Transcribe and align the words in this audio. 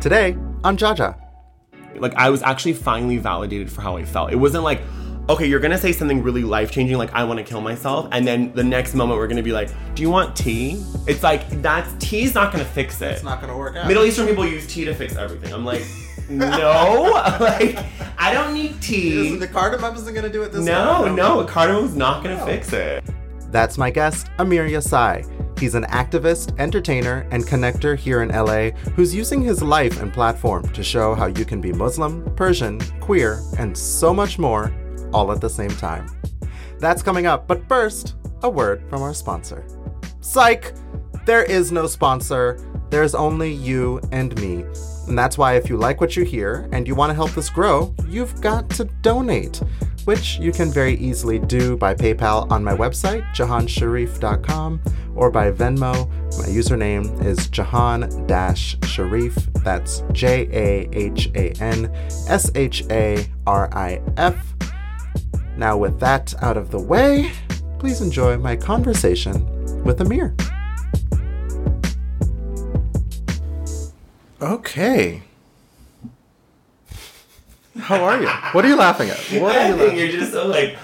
Today 0.00 0.36
on 0.64 0.76
Jaja. 0.76 1.14
Like 1.96 2.14
I 2.14 2.30
was 2.30 2.42
actually 2.42 2.72
finally 2.72 3.18
validated 3.18 3.70
for 3.70 3.82
how 3.82 3.96
I 3.96 4.04
felt. 4.04 4.32
It 4.32 4.36
wasn't 4.36 4.64
like, 4.64 4.80
okay, 5.28 5.46
you're 5.46 5.60
gonna 5.60 5.76
say 5.78 5.92
something 5.92 6.22
really 6.22 6.42
life 6.42 6.70
changing, 6.70 6.96
like 6.96 7.12
I 7.12 7.24
want 7.24 7.38
to 7.38 7.44
kill 7.44 7.60
myself, 7.60 8.08
and 8.12 8.26
then 8.26 8.52
the 8.54 8.64
next 8.64 8.94
moment 8.94 9.18
we're 9.18 9.28
gonna 9.28 9.42
be 9.42 9.52
like, 9.52 9.68
do 9.94 10.02
you 10.02 10.08
want 10.08 10.34
tea? 10.34 10.82
It's 11.06 11.22
like 11.22 11.48
that's 11.60 11.92
tea's 12.04 12.34
not 12.34 12.50
gonna 12.52 12.64
fix 12.64 13.02
it. 13.02 13.12
It's 13.12 13.22
not 13.22 13.40
gonna 13.42 13.56
work 13.56 13.76
out. 13.76 13.86
Middle 13.88 14.04
Eastern 14.04 14.26
people 14.26 14.46
use 14.46 14.66
tea 14.66 14.84
to 14.86 14.94
fix 14.94 15.16
everything. 15.16 15.52
I'm 15.52 15.64
like, 15.66 15.84
no, 16.30 17.10
like 17.40 17.78
I 18.18 18.32
don't 18.32 18.54
need 18.54 18.80
tea. 18.80 19.36
the 19.36 19.48
cardamom 19.48 19.94
isn't 19.96 20.14
gonna 20.14 20.30
do 20.30 20.42
it 20.44 20.52
this 20.52 20.64
No, 20.64 21.04
time. 21.04 21.14
no, 21.16 21.44
cardamom's 21.44 21.94
not 21.94 22.22
gonna 22.22 22.36
No. 22.38 22.46
fix 22.46 22.72
it. 22.72 23.04
That's 23.50 23.76
my 23.76 23.90
guest, 23.90 24.28
Amir 24.38 24.66
Yasai. 24.66 25.26
He's 25.60 25.74
an 25.74 25.84
activist, 25.84 26.58
entertainer, 26.58 27.28
and 27.30 27.44
connector 27.44 27.94
here 27.94 28.22
in 28.22 28.30
LA 28.30 28.70
who's 28.96 29.14
using 29.14 29.42
his 29.42 29.62
life 29.62 30.00
and 30.00 30.10
platform 30.10 30.66
to 30.70 30.82
show 30.82 31.14
how 31.14 31.26
you 31.26 31.44
can 31.44 31.60
be 31.60 31.70
Muslim, 31.70 32.34
Persian, 32.34 32.80
queer, 33.00 33.42
and 33.58 33.76
so 33.76 34.14
much 34.14 34.38
more 34.38 34.72
all 35.12 35.30
at 35.32 35.42
the 35.42 35.50
same 35.50 35.68
time. 35.68 36.06
That's 36.78 37.02
coming 37.02 37.26
up, 37.26 37.46
but 37.46 37.68
first, 37.68 38.16
a 38.42 38.48
word 38.48 38.82
from 38.88 39.02
our 39.02 39.12
sponsor. 39.12 39.66
Psych! 40.20 40.72
There 41.26 41.44
is 41.44 41.70
no 41.70 41.86
sponsor. 41.86 42.58
There's 42.88 43.14
only 43.14 43.52
you 43.52 44.00
and 44.12 44.34
me. 44.40 44.64
And 45.08 45.18
that's 45.18 45.36
why 45.36 45.56
if 45.56 45.68
you 45.68 45.76
like 45.76 46.00
what 46.00 46.16
you 46.16 46.24
hear 46.24 46.70
and 46.72 46.88
you 46.88 46.94
want 46.94 47.10
to 47.10 47.14
help 47.14 47.32
this 47.32 47.50
grow, 47.50 47.94
you've 48.08 48.40
got 48.40 48.70
to 48.70 48.84
donate, 49.02 49.60
which 50.04 50.38
you 50.38 50.52
can 50.52 50.70
very 50.70 50.94
easily 50.94 51.38
do 51.38 51.76
by 51.76 51.94
PayPal 51.94 52.50
on 52.50 52.62
my 52.64 52.74
website, 52.74 53.24
jahansharif.com, 53.34 54.80
or 55.14 55.30
by 55.30 55.50
Venmo. 55.50 56.08
My 56.38 56.46
username 56.46 57.24
is 57.24 57.48
Jahan 57.48 58.10
Sharif. 58.84 59.34
That's 59.64 60.02
J 60.12 60.48
A 60.52 60.88
H 60.92 61.30
A 61.34 61.50
N 61.62 61.92
S 62.28 62.50
H 62.54 62.84
A 62.90 63.26
R 63.46 63.68
I 63.72 64.00
F. 64.16 64.54
Now, 65.56 65.76
with 65.76 66.00
that 66.00 66.34
out 66.42 66.56
of 66.56 66.70
the 66.70 66.80
way, 66.80 67.32
please 67.78 68.00
enjoy 68.00 68.38
my 68.38 68.56
conversation 68.56 69.84
with 69.84 70.00
Amir. 70.00 70.34
Okay. 74.40 75.22
How 77.78 78.02
are 78.04 78.20
you? 78.20 78.28
What 78.28 78.64
are 78.64 78.68
you 78.68 78.76
laughing 78.76 79.08
at? 79.10 79.18
What 79.40 79.56
are 79.56 79.68
you 79.68 79.74
laughing 79.74 79.98
you're 79.98 80.08
just 80.08 80.32
so 80.32 80.46
like, 80.46 80.76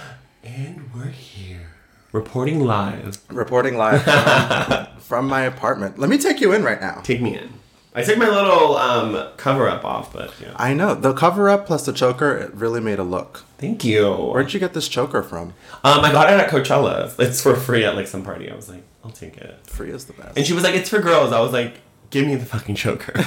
and 0.45 0.89
we're 0.95 1.07
here, 1.07 1.73
reporting 2.13 2.61
live. 2.61 3.19
Reporting 3.29 3.77
live 3.77 4.03
from, 4.03 5.01
from 5.01 5.29
my 5.29 5.43
apartment. 5.43 5.99
Let 5.99 6.09
me 6.11 6.19
take 6.19 6.41
you 6.41 6.53
in 6.53 6.63
right 6.63 6.81
now. 6.81 7.01
Take 7.03 7.21
me 7.21 7.37
in. 7.37 7.51
I 7.95 8.03
took 8.03 8.19
my 8.19 8.29
little 8.29 8.77
um, 8.77 9.31
cover 9.39 9.69
up 9.69 9.83
off, 9.85 10.13
but 10.13 10.33
yeah. 10.39 10.53
I 10.57 10.75
know. 10.75 10.95
The 10.95 11.15
cover 11.15 11.49
up 11.49 11.65
plus 11.65 11.87
the 11.87 11.95
choker, 11.95 12.37
it 12.37 12.53
really 12.53 12.79
made 12.79 12.99
a 12.99 13.03
look. 13.03 13.45
Thank 13.57 13.85
you. 13.85 14.13
Where'd 14.13 14.53
you 14.53 14.61
get 14.61 14.75
this 14.75 14.87
choker 14.87 15.23
from? 15.23 15.55
Um, 15.83 16.05
I 16.05 16.13
got 16.13 16.31
it 16.31 16.39
at 16.39 16.51
Coachella. 16.51 17.19
It's 17.19 17.41
for 17.41 17.57
free 17.57 17.85
at 17.87 17.97
like 17.97 18.07
some 18.07 18.23
party. 18.23 18.51
I 18.51 18.55
was 18.55 18.69
like, 18.69 18.83
I'll 19.03 19.11
take 19.11 19.39
it. 19.39 19.67
Free 19.67 19.91
is 19.91 20.05
the 20.05 20.13
best. 20.13 20.37
And 20.37 20.47
she 20.47 20.53
was 20.53 20.63
like, 20.63 20.75
it's 20.75 20.91
for 20.91 21.01
girls. 21.01 21.33
I 21.33 21.41
was 21.41 21.53
like, 21.55 21.79
give 22.11 22.27
me 22.27 22.35
the 22.37 22.45
fucking 22.47 22.75
choker. 22.77 23.13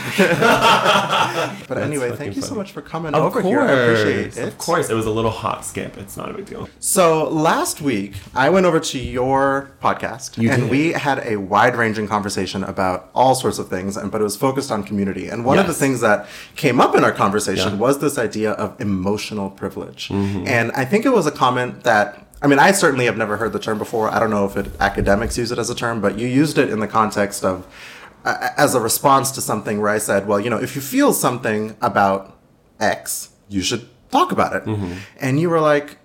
But 1.67 1.77
anyway, 1.77 2.11
thank 2.15 2.35
you 2.35 2.41
so 2.41 2.55
much 2.55 2.71
for 2.71 2.81
coming 2.81 3.13
of 3.13 3.21
over 3.23 3.41
course. 3.41 3.45
here. 3.45 3.61
I 3.61 3.71
appreciate 3.71 4.37
it. 4.37 4.47
Of 4.47 4.57
course. 4.57 4.89
It 4.89 4.95
was 4.95 5.05
a 5.05 5.11
little 5.11 5.31
hot 5.31 5.63
skip. 5.63 5.97
It's 5.97 6.17
not 6.17 6.29
a 6.29 6.33
big 6.33 6.45
deal. 6.47 6.67
So 6.79 7.29
last 7.29 7.79
week, 7.81 8.15
I 8.33 8.49
went 8.49 8.65
over 8.65 8.79
to 8.79 8.99
your 8.99 9.71
podcast, 9.81 10.37
You 10.41 10.49
and 10.51 10.63
did. 10.63 10.71
we 10.71 10.91
had 10.93 11.19
a 11.25 11.35
wide-ranging 11.37 12.07
conversation 12.07 12.63
about 12.63 13.09
all 13.13 13.35
sorts 13.35 13.59
of 13.59 13.69
things, 13.69 13.95
and 13.97 14.11
but 14.11 14.21
it 14.21 14.23
was 14.23 14.35
focused 14.35 14.71
on 14.71 14.83
community. 14.83 15.27
And 15.27 15.45
one 15.45 15.59
of 15.59 15.67
the 15.67 15.73
things 15.73 16.01
that 16.01 16.27
came 16.55 16.81
up 16.81 16.95
in 16.95 17.03
our 17.03 17.11
conversation 17.11 17.65
Yeah. 17.65 17.71
Mm-hmm. 17.73 17.79
was 17.81 17.99
this 17.99 18.17
idea 18.17 18.51
of 18.53 18.79
emotional 18.81 19.49
privilege. 19.51 20.09
And 20.11 20.71
I 20.71 20.85
think 20.85 21.05
it 21.05 21.11
was 21.13 21.27
a 21.27 21.31
comment 21.31 21.83
that. 21.83 22.25
I 22.41 22.47
mean, 22.47 22.57
I 22.57 22.71
certainly 22.71 23.03
have 23.05 23.17
never 23.17 23.35
heard 23.35 23.51
the 23.51 23.59
term 23.59 23.77
before. 23.77 24.09
I 24.09 24.17
don't 24.17 24.29
know 24.29 24.45
if 24.45 24.55
it, 24.55 24.67
academics 24.79 25.37
use 25.37 25.51
it 25.51 25.59
as 25.59 25.69
a 25.69 25.75
term, 25.75 25.99
but 25.99 26.17
you 26.17 26.25
used 26.25 26.57
it 26.57 26.69
in 26.69 26.79
the 26.79 26.87
context 26.87 27.43
of 27.43 27.67
uh, 28.25 28.49
as 28.57 28.75
a 28.75 28.79
response 28.79 29.31
to 29.31 29.41
something 29.41 29.81
where 29.81 29.89
I 29.91 29.97
said, 29.99 30.27
well, 30.27 30.39
you 30.39 30.49
know, 30.49 30.57
if 30.57 30.75
you 30.75 30.81
feel 30.81 31.13
something 31.13 31.75
about 31.81 32.37
X, 32.79 33.29
you 33.49 33.61
should 33.61 33.87
talk 34.11 34.31
about 34.31 34.55
it. 34.55 34.65
Mm-hmm. 34.65 34.93
And 35.19 35.39
you 35.39 35.49
were 35.49 35.61
like, 35.61 35.97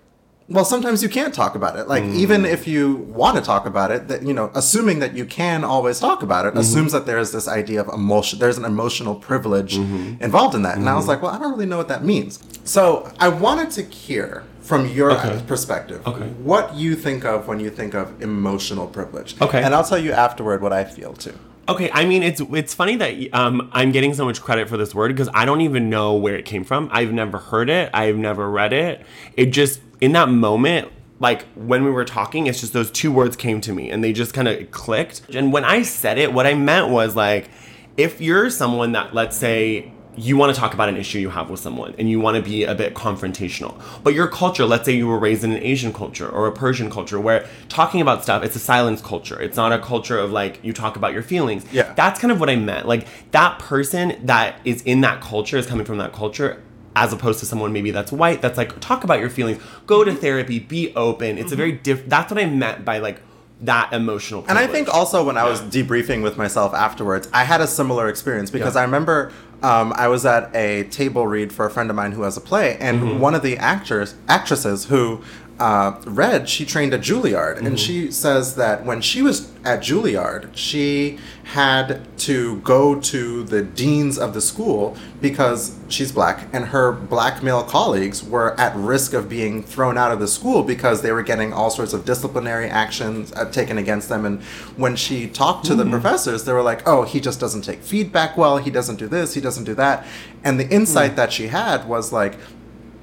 well, 0.49 0.65
sometimes 0.67 1.03
you 1.03 1.09
can't 1.09 1.33
talk 1.33 1.55
about 1.55 1.75
it. 1.79 1.89
Like, 1.89 2.03
Mm. 2.03 2.17
even 2.17 2.45
if 2.45 2.69
you 2.69 2.97
want 3.21 3.37
to 3.39 3.43
talk 3.43 3.65
about 3.65 3.91
it, 3.91 4.09
that, 4.09 4.23
you 4.23 4.35
know, 4.35 4.51
assuming 4.55 4.99
that 4.99 5.15
you 5.17 5.25
can 5.25 5.65
always 5.65 5.99
talk 5.99 6.23
about 6.23 6.45
it 6.45 6.51
Mm-hmm. 6.51 6.59
assumes 6.59 6.93
that 6.93 7.07
there's 7.07 7.33
this 7.33 7.49
idea 7.49 7.81
of 7.81 7.89
emotion, 7.89 8.39
there's 8.39 8.59
an 8.59 8.67
emotional 8.67 9.15
privilege 9.15 9.79
Mm-hmm. 9.79 10.23
involved 10.23 10.55
in 10.55 10.61
that. 10.63 10.77
And 10.77 10.87
I 10.89 10.97
was 10.97 11.09
like, 11.09 11.23
well, 11.23 11.31
I 11.33 11.39
don't 11.39 11.53
really 11.53 11.65
know 11.67 11.79
what 11.79 11.89
that 11.89 12.05
means. 12.05 12.39
So 12.65 13.11
I 13.19 13.29
wanted 13.29 13.71
to 13.73 13.83
hear 13.85 14.43
from 14.61 14.87
your 14.89 15.13
Okay. 15.13 15.43
perspective 15.47 16.07
Okay. 16.07 16.27
what 16.43 16.75
you 16.75 16.95
think 16.95 17.25
of 17.25 17.49
when 17.49 17.59
you 17.59 17.71
think 17.71 17.95
of 17.95 18.21
emotional 18.23 18.87
privilege. 18.87 19.41
Okay. 19.41 19.63
And 19.63 19.75
I'll 19.75 19.85
tell 19.85 19.99
you 19.99 20.13
afterward 20.13 20.61
what 20.61 20.73
I 20.75 20.85
feel 20.85 21.15
too. 21.15 21.39
Okay, 21.67 21.91
I 21.93 22.05
mean 22.05 22.23
it's 22.23 22.41
it's 22.41 22.75
funny 22.75 22.97
that 22.97 23.33
um, 23.33 23.71
I'm 23.73 23.91
getting 23.91 24.13
so 24.13 24.27
much 24.27 24.43
credit 24.43 24.69
for 24.69 24.77
this 24.77 24.95
word 24.95 25.09
because 25.09 25.31
I 25.33 25.47
don't 25.47 25.63
even 25.63 25.89
know 25.89 26.15
where 26.15 26.37
it 26.37 26.45
came 26.45 26.63
from. 26.63 26.91
I've 26.93 27.13
never 27.13 27.39
heard 27.39 27.71
it. 27.71 27.91
I've 27.95 28.17
never 28.17 28.51
read 28.51 28.75
it. 28.75 29.05
It 29.35 29.47
just 29.47 29.81
in 30.01 30.13
that 30.13 30.29
moment, 30.29 30.93
like 31.21 31.47
when 31.55 31.85
we 31.85 31.91
were 31.91 32.05
talking, 32.05 32.47
it's 32.47 32.61
just 32.61 32.75
those 32.75 32.91
two 32.91 33.11
words 33.11 33.35
came 33.35 33.63
to 33.63 33.73
me 33.73 33.91
and 33.91 34.05
they 34.05 34.13
just 34.13 34.35
kind 34.35 34.47
of 34.47 34.71
clicked. 34.73 35.23
And 35.35 35.55
when 35.55 35.65
I 35.65 35.83
said 35.83 36.19
it, 36.19 36.35
what 36.35 36.47
I 36.47 36.53
meant 36.53 36.91
was 36.91 37.17
like, 37.17 37.49
if 37.97 38.21
you're 38.21 38.51
someone 38.51 38.93
that 38.93 39.15
let's 39.15 39.37
say 39.37 39.91
you 40.17 40.37
want 40.37 40.55
to 40.55 40.61
talk 40.61 40.75
about 40.75 40.89
an 40.89 40.97
issue 40.97 41.19
you 41.19 41.31
have 41.31 41.51
with 41.51 41.61
someone 41.61 41.95
and 41.99 42.09
you 42.09 42.21
want 42.21 42.37
to 42.37 42.43
be 42.43 42.65
a 42.65 42.75
bit 42.75 42.95
confrontational. 42.95 43.81
But 44.03 44.15
your 44.15 44.29
culture, 44.29 44.65
let's 44.65 44.85
say 44.85 44.93
you 44.93 45.07
were 45.07 45.19
raised 45.19 45.45
in 45.45 45.53
an 45.53 45.63
Asian 45.63 45.93
culture 45.93 46.29
or 46.29 46.47
a 46.47 46.53
Persian 46.53 46.91
culture 46.91 47.19
where 47.21 47.47
talking 47.69 48.01
about 48.01 48.23
stuff, 48.23 48.43
it's 48.43 48.57
a 48.57 48.61
silence 48.61 49.01
culture. 49.01 49.41
It's 49.41 49.57
not 49.57 49.73
a 49.73 49.79
culture 49.79 50.19
of 50.19 50.31
like 50.31 50.61
you 50.63 50.73
talk 50.73 50.97
about 50.97 51.13
your 51.13 51.23
feelings. 51.23 51.65
Yeah. 51.73 51.93
That's 51.95 52.21
kind 52.21 52.33
of 52.33 52.41
what 52.41 52.51
I 52.51 52.57
meant. 52.57 52.87
Like 52.87 53.07
that 53.33 53.59
person 53.59 54.19
that 54.27 54.61
is 54.65 54.83
in 54.83 55.01
that 55.03 55.21
culture 55.21 55.57
is 55.57 55.67
coming 55.67 55.87
from 55.87 55.99
that 55.99 56.13
culture 56.13 56.63
as 56.97 57.13
opposed 57.13 57.41
to 57.41 57.47
someone 57.47 57.73
maybe 57.73 57.91
that's 57.91 58.13
white 58.13 58.41
that's 58.41 58.57
like 58.57 58.79
talk 58.81 59.05
about 59.05 59.19
your 59.19 59.31
feelings, 59.31 59.61
go 59.87 60.05
to 60.05 60.13
mm-hmm. 60.13 60.21
therapy, 60.21 60.59
be 60.59 60.95
open. 60.95 61.39
It's 61.39 61.47
a 61.47 61.55
mm-hmm. 61.55 61.57
very 61.57 61.73
diff 61.73 62.09
that's 62.09 62.31
what 62.33 62.41
I 62.41 62.47
meant 62.47 62.85
by 62.85 62.99
like 62.99 63.21
that 63.65 63.93
emotional 63.93 64.45
And 64.49 64.59
I 64.59 64.67
think 64.67 64.89
also 64.93 65.25
when 65.25 65.37
I 65.37 65.45
was 65.45 65.61
debriefing 65.61 66.23
with 66.23 66.37
myself 66.37 66.75
afterwards, 66.75 67.29
I 67.33 67.45
had 67.45 67.61
a 67.61 67.67
similar 67.67 68.09
experience 68.09 68.51
because 68.51 68.75
Yeah. 68.75 68.83
I 68.83 68.85
remember 68.85 69.33
um, 69.63 69.93
I 69.97 70.09
was 70.09 70.27
at 70.27 70.55
a 70.55 70.85
table 70.85 71.27
read 71.27 71.51
for 71.53 71.65
a 71.65 71.71
friend 71.71 71.89
of 71.89 71.97
mine 71.97 72.13
who 72.13 72.23
has 72.23 72.37
a 72.37 72.41
play, 72.41 72.77
and 72.79 73.01
Mm-hmm. 73.01 73.19
one 73.21 73.35
of 73.35 73.43
the 73.43 73.57
actors 73.57 74.15
actresses 74.29 74.85
who 74.87 75.23
uh, 75.59 76.01
read, 76.07 76.49
she 76.49 76.65
trained 76.65 76.93
at 76.95 77.01
Juilliard, 77.01 77.57
Mm-hmm. 77.57 77.67
and 77.67 77.79
she 77.81 78.11
says 78.11 78.57
that 78.57 78.85
when 78.85 79.01
she 79.01 79.23
was 79.23 79.53
at 79.65 79.81
Juilliard, 79.81 80.51
she 80.55 81.19
had 81.45 82.01
to 82.19 82.57
go 82.61 82.99
to 82.99 83.45
the 83.45 83.63
deans 83.63 84.19
of 84.19 84.35
the 84.35 84.41
school 84.41 84.97
because 85.21 85.79
she's 85.89 86.11
black, 86.11 86.49
and 86.53 86.67
her 86.67 86.91
black 86.91 87.43
male 87.43 87.63
colleagues 87.63 88.23
were 88.25 88.59
at 88.59 88.75
risk 88.75 89.13
of 89.13 89.29
being 89.29 89.63
thrown 89.63 89.97
out 89.97 90.11
of 90.11 90.19
the 90.19 90.27
school 90.27 90.65
because 90.65 91.03
they 91.03 91.13
were 91.13 91.23
getting 91.23 91.53
all 91.53 91.71
sorts 91.71 91.93
of 91.93 92.05
disciplinary 92.05 92.69
actions 92.69 93.33
uh, 93.35 93.45
taken 93.51 93.79
against 93.79 94.09
them. 94.09 94.25
And 94.25 94.43
when 94.77 94.97
she 94.97 95.29
talked 95.29 95.67
to 95.67 95.75
the 95.77 95.85
professors, 95.87 96.45
they 96.45 96.53
were 96.53 96.63
like, 96.63 96.87
"Oh, 96.89 97.03
he 97.05 97.21
just 97.21 97.39
doesn't 97.39 97.63
take 97.63 97.81
feedback 97.83 98.37
well. 98.37 98.59
He 98.59 98.71
doesn't 98.71 98.97
do 98.97 99.07
this. 99.07 99.35
He 99.35 99.41
doesn't 99.41 99.65
do 99.65 99.75
that." 99.75 100.05
And 100.43 100.59
the 100.59 100.69
insight 100.69 101.15
that 101.17 101.33
she 101.33 101.47
had 101.47 101.87
was 101.89 102.13
like, 102.13 102.35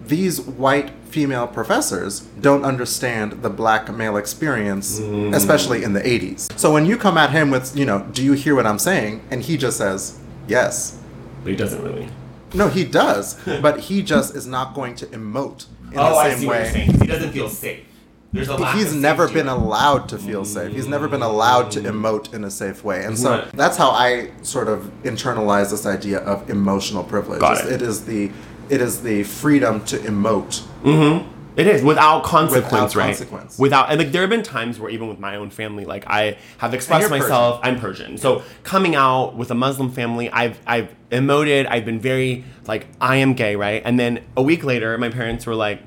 these 0.05 0.41
white 0.41 0.91
female 1.05 1.47
professors 1.47 2.21
don't 2.39 2.63
understand 2.63 3.43
the 3.43 3.49
black 3.49 3.93
male 3.93 4.17
experience, 4.17 4.99
mm. 4.99 5.35
especially 5.35 5.83
in 5.83 5.93
the 5.93 6.01
80s. 6.01 6.57
So 6.57 6.71
when 6.71 6.85
you 6.85 6.97
come 6.97 7.17
at 7.17 7.31
him 7.31 7.51
with, 7.51 7.75
you 7.75 7.85
know, 7.85 8.07
do 8.13 8.23
you 8.23 8.33
hear 8.33 8.55
what 8.55 8.65
I'm 8.65 8.79
saying? 8.79 9.21
And 9.29 9.43
he 9.43 9.57
just 9.57 9.77
says, 9.77 10.19
yes. 10.47 10.99
but 11.43 11.49
he 11.49 11.55
doesn't 11.55 11.83
really. 11.83 12.09
No, 12.53 12.67
he 12.67 12.83
does, 12.83 13.35
but 13.61 13.81
he 13.81 14.01
just 14.01 14.35
is 14.35 14.47
not 14.47 14.73
going 14.73 14.95
to 14.95 15.05
emote 15.07 15.67
in 15.91 15.99
oh, 15.99 16.09
the 16.09 16.15
I 16.15 16.29
same 16.29 16.39
see 16.39 16.47
what 16.47 16.55
you're 16.55 16.73
way. 16.73 16.97
He 16.99 17.07
doesn't 17.07 17.31
feel 17.31 17.49
safe. 17.49 17.85
There's 18.33 18.47
a 18.47 18.55
lack 18.55 18.77
He's 18.77 18.93
never 18.93 19.27
been 19.27 19.49
allowed 19.49 20.07
to 20.09 20.17
feel 20.17 20.45
safe. 20.45 20.71
He's 20.71 20.87
never 20.87 21.09
been 21.09 21.21
allowed 21.21 21.69
to 21.71 21.81
mm. 21.81 21.91
emote 21.91 22.33
in 22.33 22.45
a 22.45 22.51
safe 22.51 22.81
way. 22.83 23.03
And 23.03 23.17
so 23.19 23.47
that's 23.53 23.75
how 23.75 23.91
I 23.91 24.31
sort 24.41 24.69
of 24.69 24.89
internalize 25.03 25.71
this 25.71 25.85
idea 25.85 26.19
of 26.19 26.49
emotional 26.49 27.03
privilege. 27.03 27.41
It. 27.65 27.73
it 27.73 27.81
is 27.81 28.05
the 28.05 28.31
it 28.71 28.81
is 28.81 29.03
the 29.03 29.23
freedom 29.23 29.83
to 29.85 29.97
emote. 29.97 30.61
Mm-hmm. 30.83 31.27
It 31.57 31.67
is 31.67 31.83
without 31.83 32.23
consequence, 32.23 32.71
Without 32.71 32.95
right? 32.95 33.05
consequence. 33.07 33.59
Without 33.59 33.89
and 33.89 33.99
like 33.99 34.13
there 34.13 34.21
have 34.21 34.29
been 34.29 34.41
times 34.41 34.79
where 34.79 34.89
even 34.89 35.09
with 35.09 35.19
my 35.19 35.35
own 35.35 35.49
family, 35.49 35.83
like 35.83 36.05
I 36.07 36.37
have 36.59 36.73
expressed 36.73 37.09
myself. 37.09 37.59
I'm 37.61 37.77
Persian, 37.77 38.17
so 38.17 38.41
coming 38.63 38.95
out 38.95 39.35
with 39.35 39.51
a 39.51 39.55
Muslim 39.55 39.91
family, 39.91 40.29
I've 40.29 40.57
I've 40.65 40.95
emoted. 41.11 41.67
I've 41.69 41.83
been 41.83 41.99
very 41.99 42.45
like 42.67 42.87
I 43.01 43.17
am 43.17 43.33
gay, 43.33 43.57
right? 43.57 43.81
And 43.83 43.99
then 43.99 44.23
a 44.37 44.41
week 44.41 44.63
later, 44.63 44.97
my 44.97 45.09
parents 45.09 45.45
were 45.45 45.55
like, 45.55 45.81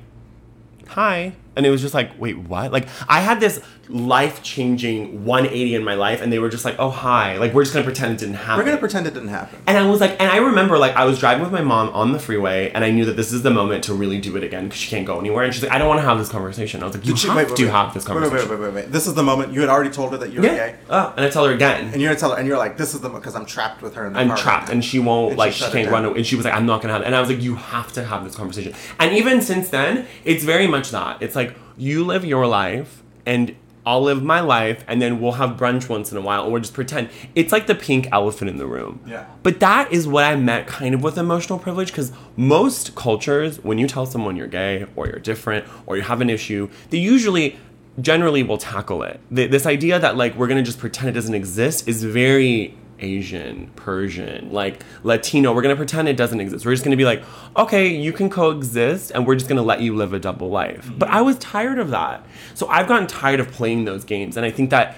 "Hi." 0.89 1.33
And 1.55 1.65
it 1.65 1.69
was 1.69 1.81
just 1.81 1.93
like, 1.93 2.11
wait, 2.19 2.37
what? 2.37 2.71
Like, 2.71 2.87
I 3.07 3.21
had 3.21 3.39
this 3.39 3.61
life 3.87 4.41
changing 4.41 5.25
180 5.25 5.75
in 5.75 5.83
my 5.83 5.93
life, 5.93 6.21
and 6.21 6.33
they 6.33 6.39
were 6.39 6.49
just 6.49 6.65
like, 6.65 6.75
oh, 6.79 6.89
hi. 6.89 7.37
Like, 7.37 7.53
we're 7.53 7.63
just 7.63 7.73
gonna 7.73 7.85
pretend 7.85 8.13
it 8.15 8.19
didn't 8.19 8.35
happen. 8.35 8.57
We're 8.57 8.65
gonna 8.65 8.77
pretend 8.79 9.07
it 9.07 9.13
didn't 9.13 9.29
happen. 9.29 9.61
And 9.67 9.77
I 9.77 9.87
was 9.87 10.01
like, 10.01 10.11
and 10.19 10.29
I 10.29 10.37
remember 10.37 10.77
like 10.77 10.95
I 10.95 11.05
was 11.05 11.19
driving 11.19 11.43
with 11.43 11.51
my 11.51 11.61
mom 11.61 11.89
on 11.89 12.11
the 12.11 12.19
freeway, 12.19 12.71
and 12.71 12.83
I 12.83 12.91
knew 12.91 13.05
that 13.05 13.15
this 13.15 13.31
is 13.31 13.43
the 13.43 13.51
moment 13.51 13.83
to 13.85 13.93
really 13.93 14.19
do 14.19 14.35
it 14.37 14.43
again 14.43 14.65
because 14.65 14.79
she 14.79 14.89
can't 14.89 15.05
go 15.05 15.19
anywhere. 15.19 15.43
And 15.45 15.53
she's 15.53 15.63
like, 15.63 15.71
I 15.71 15.77
don't 15.77 15.87
want 15.87 15.99
to 15.99 16.05
have 16.05 16.17
this 16.17 16.29
conversation. 16.29 16.81
I 16.81 16.87
was 16.87 16.95
like, 16.95 17.05
you 17.05 17.13
Did 17.13 17.19
she- 17.19 17.27
have 17.27 17.37
wait, 17.37 17.47
wait, 17.47 17.55
to 17.57 17.63
wait. 17.65 17.71
have 17.71 17.93
this 17.93 18.03
conversation. 18.05 18.49
Wait, 18.49 18.59
wait, 18.59 18.59
wait, 18.59 18.73
wait. 18.73 18.91
This 18.91 19.07
is 19.07 19.13
the 19.13 19.23
moment 19.23 19.53
you 19.53 19.61
had 19.61 19.69
already 19.69 19.91
told 19.91 20.11
her 20.11 20.17
that 20.17 20.31
you 20.33 20.41
were 20.41 20.47
Yeah. 20.47 20.55
gay, 20.71 20.75
Oh, 20.89 21.13
and 21.15 21.25
I 21.25 21.29
tell 21.29 21.45
her 21.45 21.53
again. 21.53 21.89
and 21.93 22.01
you're 22.01 22.09
gonna 22.09 22.19
tell 22.19 22.31
her, 22.31 22.37
and 22.37 22.47
you're 22.47 22.57
like, 22.57 22.77
"This 22.77 22.93
is 22.95 23.01
the 23.01 23.09
because 23.09 23.35
I'm 23.35 23.45
trapped 23.45 23.81
with 23.81 23.93
her 23.95 24.05
in 24.07 24.13
the 24.13 24.17
car. 24.17 24.21
I'm 24.23 24.27
car." 24.29 24.37
trapped, 24.37 24.69
and 24.69 24.83
she 24.83 24.99
won't 24.99 25.29
And 25.31 25.37
like 25.39 25.53
she 25.53 25.63
it 25.63 25.71
can't 25.71 25.91
run 25.91 26.05
away. 26.05 26.17
And 26.17 26.25
she 26.25 26.35
was 26.35 26.43
like, 26.45 26.53
I'm 26.53 26.65
not 26.65 26.81
gonna 26.81 26.93
have 26.93 27.03
it. 27.03 27.05
And 27.05 27.15
I 27.15 27.19
was 27.21 27.29
like, 27.29 27.41
you 27.41 27.55
have 27.55 27.93
to 27.93 28.03
have 28.03 28.23
this 28.25 28.35
conversation. 28.35 28.73
And 28.99 29.15
even 29.15 29.41
since 29.41 29.69
then, 29.69 30.05
it's 30.25 30.43
very 30.43 30.67
much 30.67 30.89
that. 30.91 31.21
It's 31.21 31.35
like 31.35 31.44
you 31.77 32.03
live 32.05 32.23
your 32.25 32.47
life, 32.47 33.03
and 33.25 33.55
I'll 33.85 34.01
live 34.01 34.23
my 34.23 34.39
life, 34.39 34.83
and 34.87 34.99
then 35.01 35.21
we'll 35.21 35.33
have 35.33 35.51
brunch 35.51 35.87
once 35.89 36.11
in 36.11 36.17
a 36.17 36.21
while, 36.21 36.45
or 36.45 36.51
we'll 36.51 36.61
just 36.61 36.73
pretend. 36.73 37.09
It's 37.35 37.51
like 37.51 37.67
the 37.67 37.75
pink 37.75 38.07
elephant 38.11 38.49
in 38.49 38.57
the 38.57 38.65
room. 38.65 38.99
Yeah. 39.05 39.25
But 39.43 39.59
that 39.59 39.91
is 39.91 40.07
what 40.07 40.23
I 40.23 40.35
meant 40.35 40.65
kind 40.65 40.95
of 40.95 41.03
with 41.03 41.17
emotional 41.19 41.59
privilege, 41.59 41.89
because 41.91 42.11
most 42.35 42.95
cultures, 42.95 43.57
when 43.63 43.77
you 43.77 43.87
tell 43.87 44.05
someone 44.07 44.35
you're 44.35 44.47
gay 44.47 44.85
or 44.95 45.05
you're 45.05 45.19
different 45.19 45.65
or 45.85 45.97
you 45.97 46.03
have 46.03 46.19
an 46.21 46.29
issue, 46.31 46.67
they 46.89 46.97
usually 46.97 47.57
generally 48.01 48.41
will 48.43 48.57
tackle 48.57 49.03
it. 49.03 49.19
Th- 49.33 49.49
This 49.51 49.65
idea 49.65 49.99
that 49.99 50.17
like 50.17 50.35
we're 50.35 50.47
gonna 50.47 50.63
just 50.63 50.79
pretend 50.79 51.09
it 51.09 51.13
doesn't 51.13 51.35
exist 51.35 51.87
is 51.87 52.03
very 52.03 52.75
Asian, 52.99 53.71
Persian, 53.75 54.51
like 54.51 54.83
Latino. 55.03 55.53
We're 55.53 55.61
gonna 55.61 55.75
pretend 55.75 56.07
it 56.07 56.17
doesn't 56.17 56.39
exist. 56.39 56.65
We're 56.65 56.73
just 56.73 56.83
gonna 56.83 56.97
be 56.97 57.05
like, 57.05 57.23
okay, 57.57 57.87
you 57.87 58.13
can 58.13 58.29
coexist, 58.29 59.11
and 59.11 59.25
we're 59.25 59.35
just 59.35 59.49
gonna 59.49 59.61
let 59.61 59.81
you 59.81 59.95
live 59.95 60.13
a 60.13 60.19
double 60.19 60.49
life. 60.49 60.91
But 60.97 61.09
I 61.09 61.21
was 61.21 61.37
tired 61.39 61.79
of 61.79 61.89
that, 61.89 62.25
so 62.53 62.67
I've 62.67 62.87
gotten 62.87 63.07
tired 63.07 63.39
of 63.39 63.51
playing 63.51 63.85
those 63.85 64.03
games, 64.03 64.37
and 64.37 64.45
I 64.45 64.51
think 64.51 64.69
that 64.69 64.97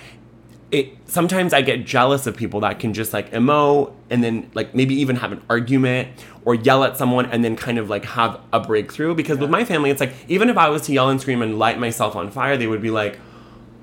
it 0.72 0.98
sometimes 1.06 1.54
I 1.54 1.62
get 1.62 1.86
jealous 1.86 2.28
of 2.28 2.36
people 2.36 2.60
that 2.62 2.80
can 2.80 2.94
just 2.94 3.14
like 3.14 3.34
emo 3.34 3.96
and 4.10 4.22
then 4.22 4.52
like 4.54 4.76
maybe 4.76 4.96
even 4.96 5.16
have 5.16 5.32
an 5.32 5.42
argument 5.50 6.10
or 6.44 6.56
yell 6.56 6.84
at 6.84 6.98
someone 6.98 7.26
and 7.28 7.44
then 7.44 7.56
kind 7.56 7.78
of 7.78 7.90
like 7.90 8.04
have 8.04 8.40
a 8.52 8.60
breakthrough. 8.60 9.16
Because 9.16 9.38
with 9.38 9.50
my 9.50 9.64
family, 9.64 9.90
it's 9.90 10.02
like 10.02 10.14
even 10.28 10.50
if 10.50 10.58
I 10.58 10.70
was 10.70 10.82
to 10.84 10.94
yell 10.94 11.10
and 11.10 11.22
scream 11.22 11.42
and 11.42 11.58
light 11.58 11.80
myself 11.80 12.16
on 12.16 12.32
fire, 12.32 12.58
they 12.58 12.68
would 12.68 12.82
be 12.82 12.92
like, 12.92 13.18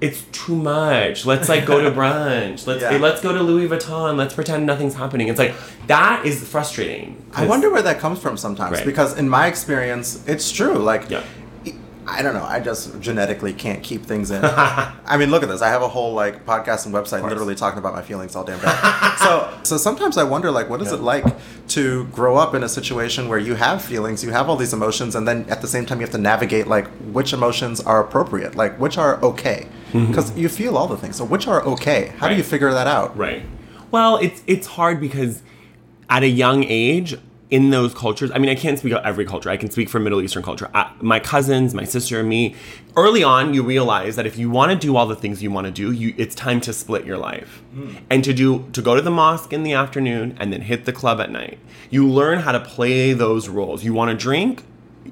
"It's 0.06 0.22
too 0.32 0.54
much. 0.56 1.24
Let's 1.26 1.48
like 1.48 1.64
go 1.66 1.80
to 1.82 1.90
brunch. 2.00 2.66
Let's 2.66 2.82
Yeah. 2.82 2.98
let's 3.06 3.20
go 3.20 3.32
to 3.32 3.42
Louis 3.42 3.68
Vuitton. 3.68 4.16
Let's 4.16 4.34
pretend 4.34 4.66
nothing's 4.66 4.94
happening." 4.94 5.28
It's 5.28 5.38
like 5.38 5.54
that 5.86 6.24
is 6.24 6.36
frustrating. 6.54 7.08
I 7.34 7.46
wonder 7.46 7.70
where 7.70 7.82
that 7.82 7.98
comes 8.00 8.18
from 8.18 8.36
sometimes 8.36 8.76
Right. 8.78 8.86
because 8.86 9.18
in 9.18 9.28
my 9.28 9.46
experience, 9.46 10.06
it's 10.26 10.50
true. 10.52 10.74
Like, 10.78 11.10
Yeah. 11.10 11.22
I 12.06 12.20
don't 12.20 12.34
know. 12.34 12.44
I 12.44 12.60
just 12.60 13.00
genetically 13.00 13.54
can't 13.54 13.82
keep 13.82 14.04
things 14.04 14.30
in. 14.30 14.44
I 14.44 15.16
mean, 15.18 15.30
look 15.30 15.42
at 15.42 15.48
this. 15.48 15.62
I 15.62 15.68
have 15.70 15.80
a 15.80 15.88
whole 15.88 16.12
like 16.12 16.44
podcast 16.44 16.84
and 16.84 16.94
website 16.94 17.22
literally 17.26 17.54
talking 17.54 17.78
about 17.78 17.94
my 17.94 18.02
feelings 18.02 18.36
all 18.36 18.44
damn 18.44 18.58
day. 18.60 18.74
so, 19.24 19.48
so 19.62 19.78
sometimes 19.78 20.18
I 20.18 20.24
wonder, 20.24 20.50
like, 20.50 20.68
what 20.68 20.82
is 20.82 20.88
Yeah. 20.88 20.98
it 20.98 21.00
like 21.00 21.24
to 21.68 22.04
grow 22.12 22.36
up 22.36 22.54
in 22.54 22.62
a 22.62 22.68
situation 22.68 23.26
where 23.30 23.38
you 23.38 23.54
have 23.54 23.80
feelings, 23.80 24.22
you 24.22 24.32
have 24.32 24.50
all 24.50 24.56
these 24.56 24.74
emotions, 24.74 25.14
and 25.16 25.26
then 25.26 25.46
at 25.48 25.62
the 25.62 25.66
same 25.66 25.86
time 25.86 25.98
you 26.00 26.04
have 26.06 26.12
to 26.12 26.18
navigate 26.32 26.66
like 26.66 26.88
which 27.16 27.32
emotions 27.32 27.80
are 27.80 28.00
appropriate, 28.02 28.54
like 28.54 28.78
which 28.78 28.98
are 28.98 29.18
okay, 29.24 29.66
Mm-hmm. 29.94 30.08
because 30.08 30.36
you 30.36 30.48
feel 30.48 30.76
all 30.76 30.88
the 30.88 30.96
things. 30.96 31.14
So, 31.14 31.24
which 31.24 31.46
are 31.46 31.62
okay? 31.62 32.12
How 32.18 32.28
do 32.28 32.34
you 32.34 32.42
figure 32.42 32.72
that 32.72 32.88
out? 32.88 33.16
Right. 33.16 33.44
Well, 33.92 34.16
it's 34.16 34.42
it's 34.48 34.66
hard 34.66 35.00
because 35.00 35.42
at 36.10 36.24
a 36.24 36.28
young 36.28 36.64
age 36.64 37.16
in 37.48 37.70
those 37.70 37.94
cultures, 37.94 38.32
I 38.32 38.38
mean, 38.38 38.50
I 38.50 38.56
can't 38.56 38.76
speak 38.76 38.92
of 38.92 39.04
every 39.04 39.24
culture. 39.24 39.50
I 39.50 39.56
can 39.56 39.70
speak 39.70 39.88
for 39.88 40.00
Middle 40.00 40.20
Eastern 40.20 40.42
culture. 40.42 40.68
I, 40.74 40.90
my 41.00 41.20
cousins, 41.20 41.74
my 41.74 41.84
sister, 41.84 42.18
and 42.18 42.28
me. 42.28 42.56
Early 42.96 43.22
on, 43.22 43.54
you 43.54 43.62
realize 43.62 44.16
that 44.16 44.26
if 44.26 44.36
you 44.36 44.50
want 44.50 44.72
to 44.72 44.76
do 44.76 44.96
all 44.96 45.06
the 45.06 45.14
things 45.14 45.44
you 45.44 45.52
want 45.52 45.66
to 45.66 45.70
do, 45.70 45.92
you 45.92 46.12
it's 46.16 46.34
time 46.34 46.60
to 46.62 46.72
split 46.72 47.04
your 47.04 47.18
life, 47.18 47.62
mm. 47.72 47.96
and 48.10 48.24
to 48.24 48.32
do 48.32 48.68
to 48.72 48.82
go 48.82 48.96
to 48.96 49.00
the 49.00 49.12
mosque 49.12 49.52
in 49.52 49.62
the 49.62 49.74
afternoon 49.74 50.36
and 50.40 50.52
then 50.52 50.62
hit 50.62 50.86
the 50.86 50.92
club 50.92 51.20
at 51.20 51.30
night. 51.30 51.60
You 51.88 52.10
learn 52.10 52.40
how 52.40 52.50
to 52.50 52.58
play 52.58 53.12
those 53.12 53.48
roles. 53.48 53.84
You 53.84 53.94
want 53.94 54.10
to 54.10 54.16
drink, 54.16 54.64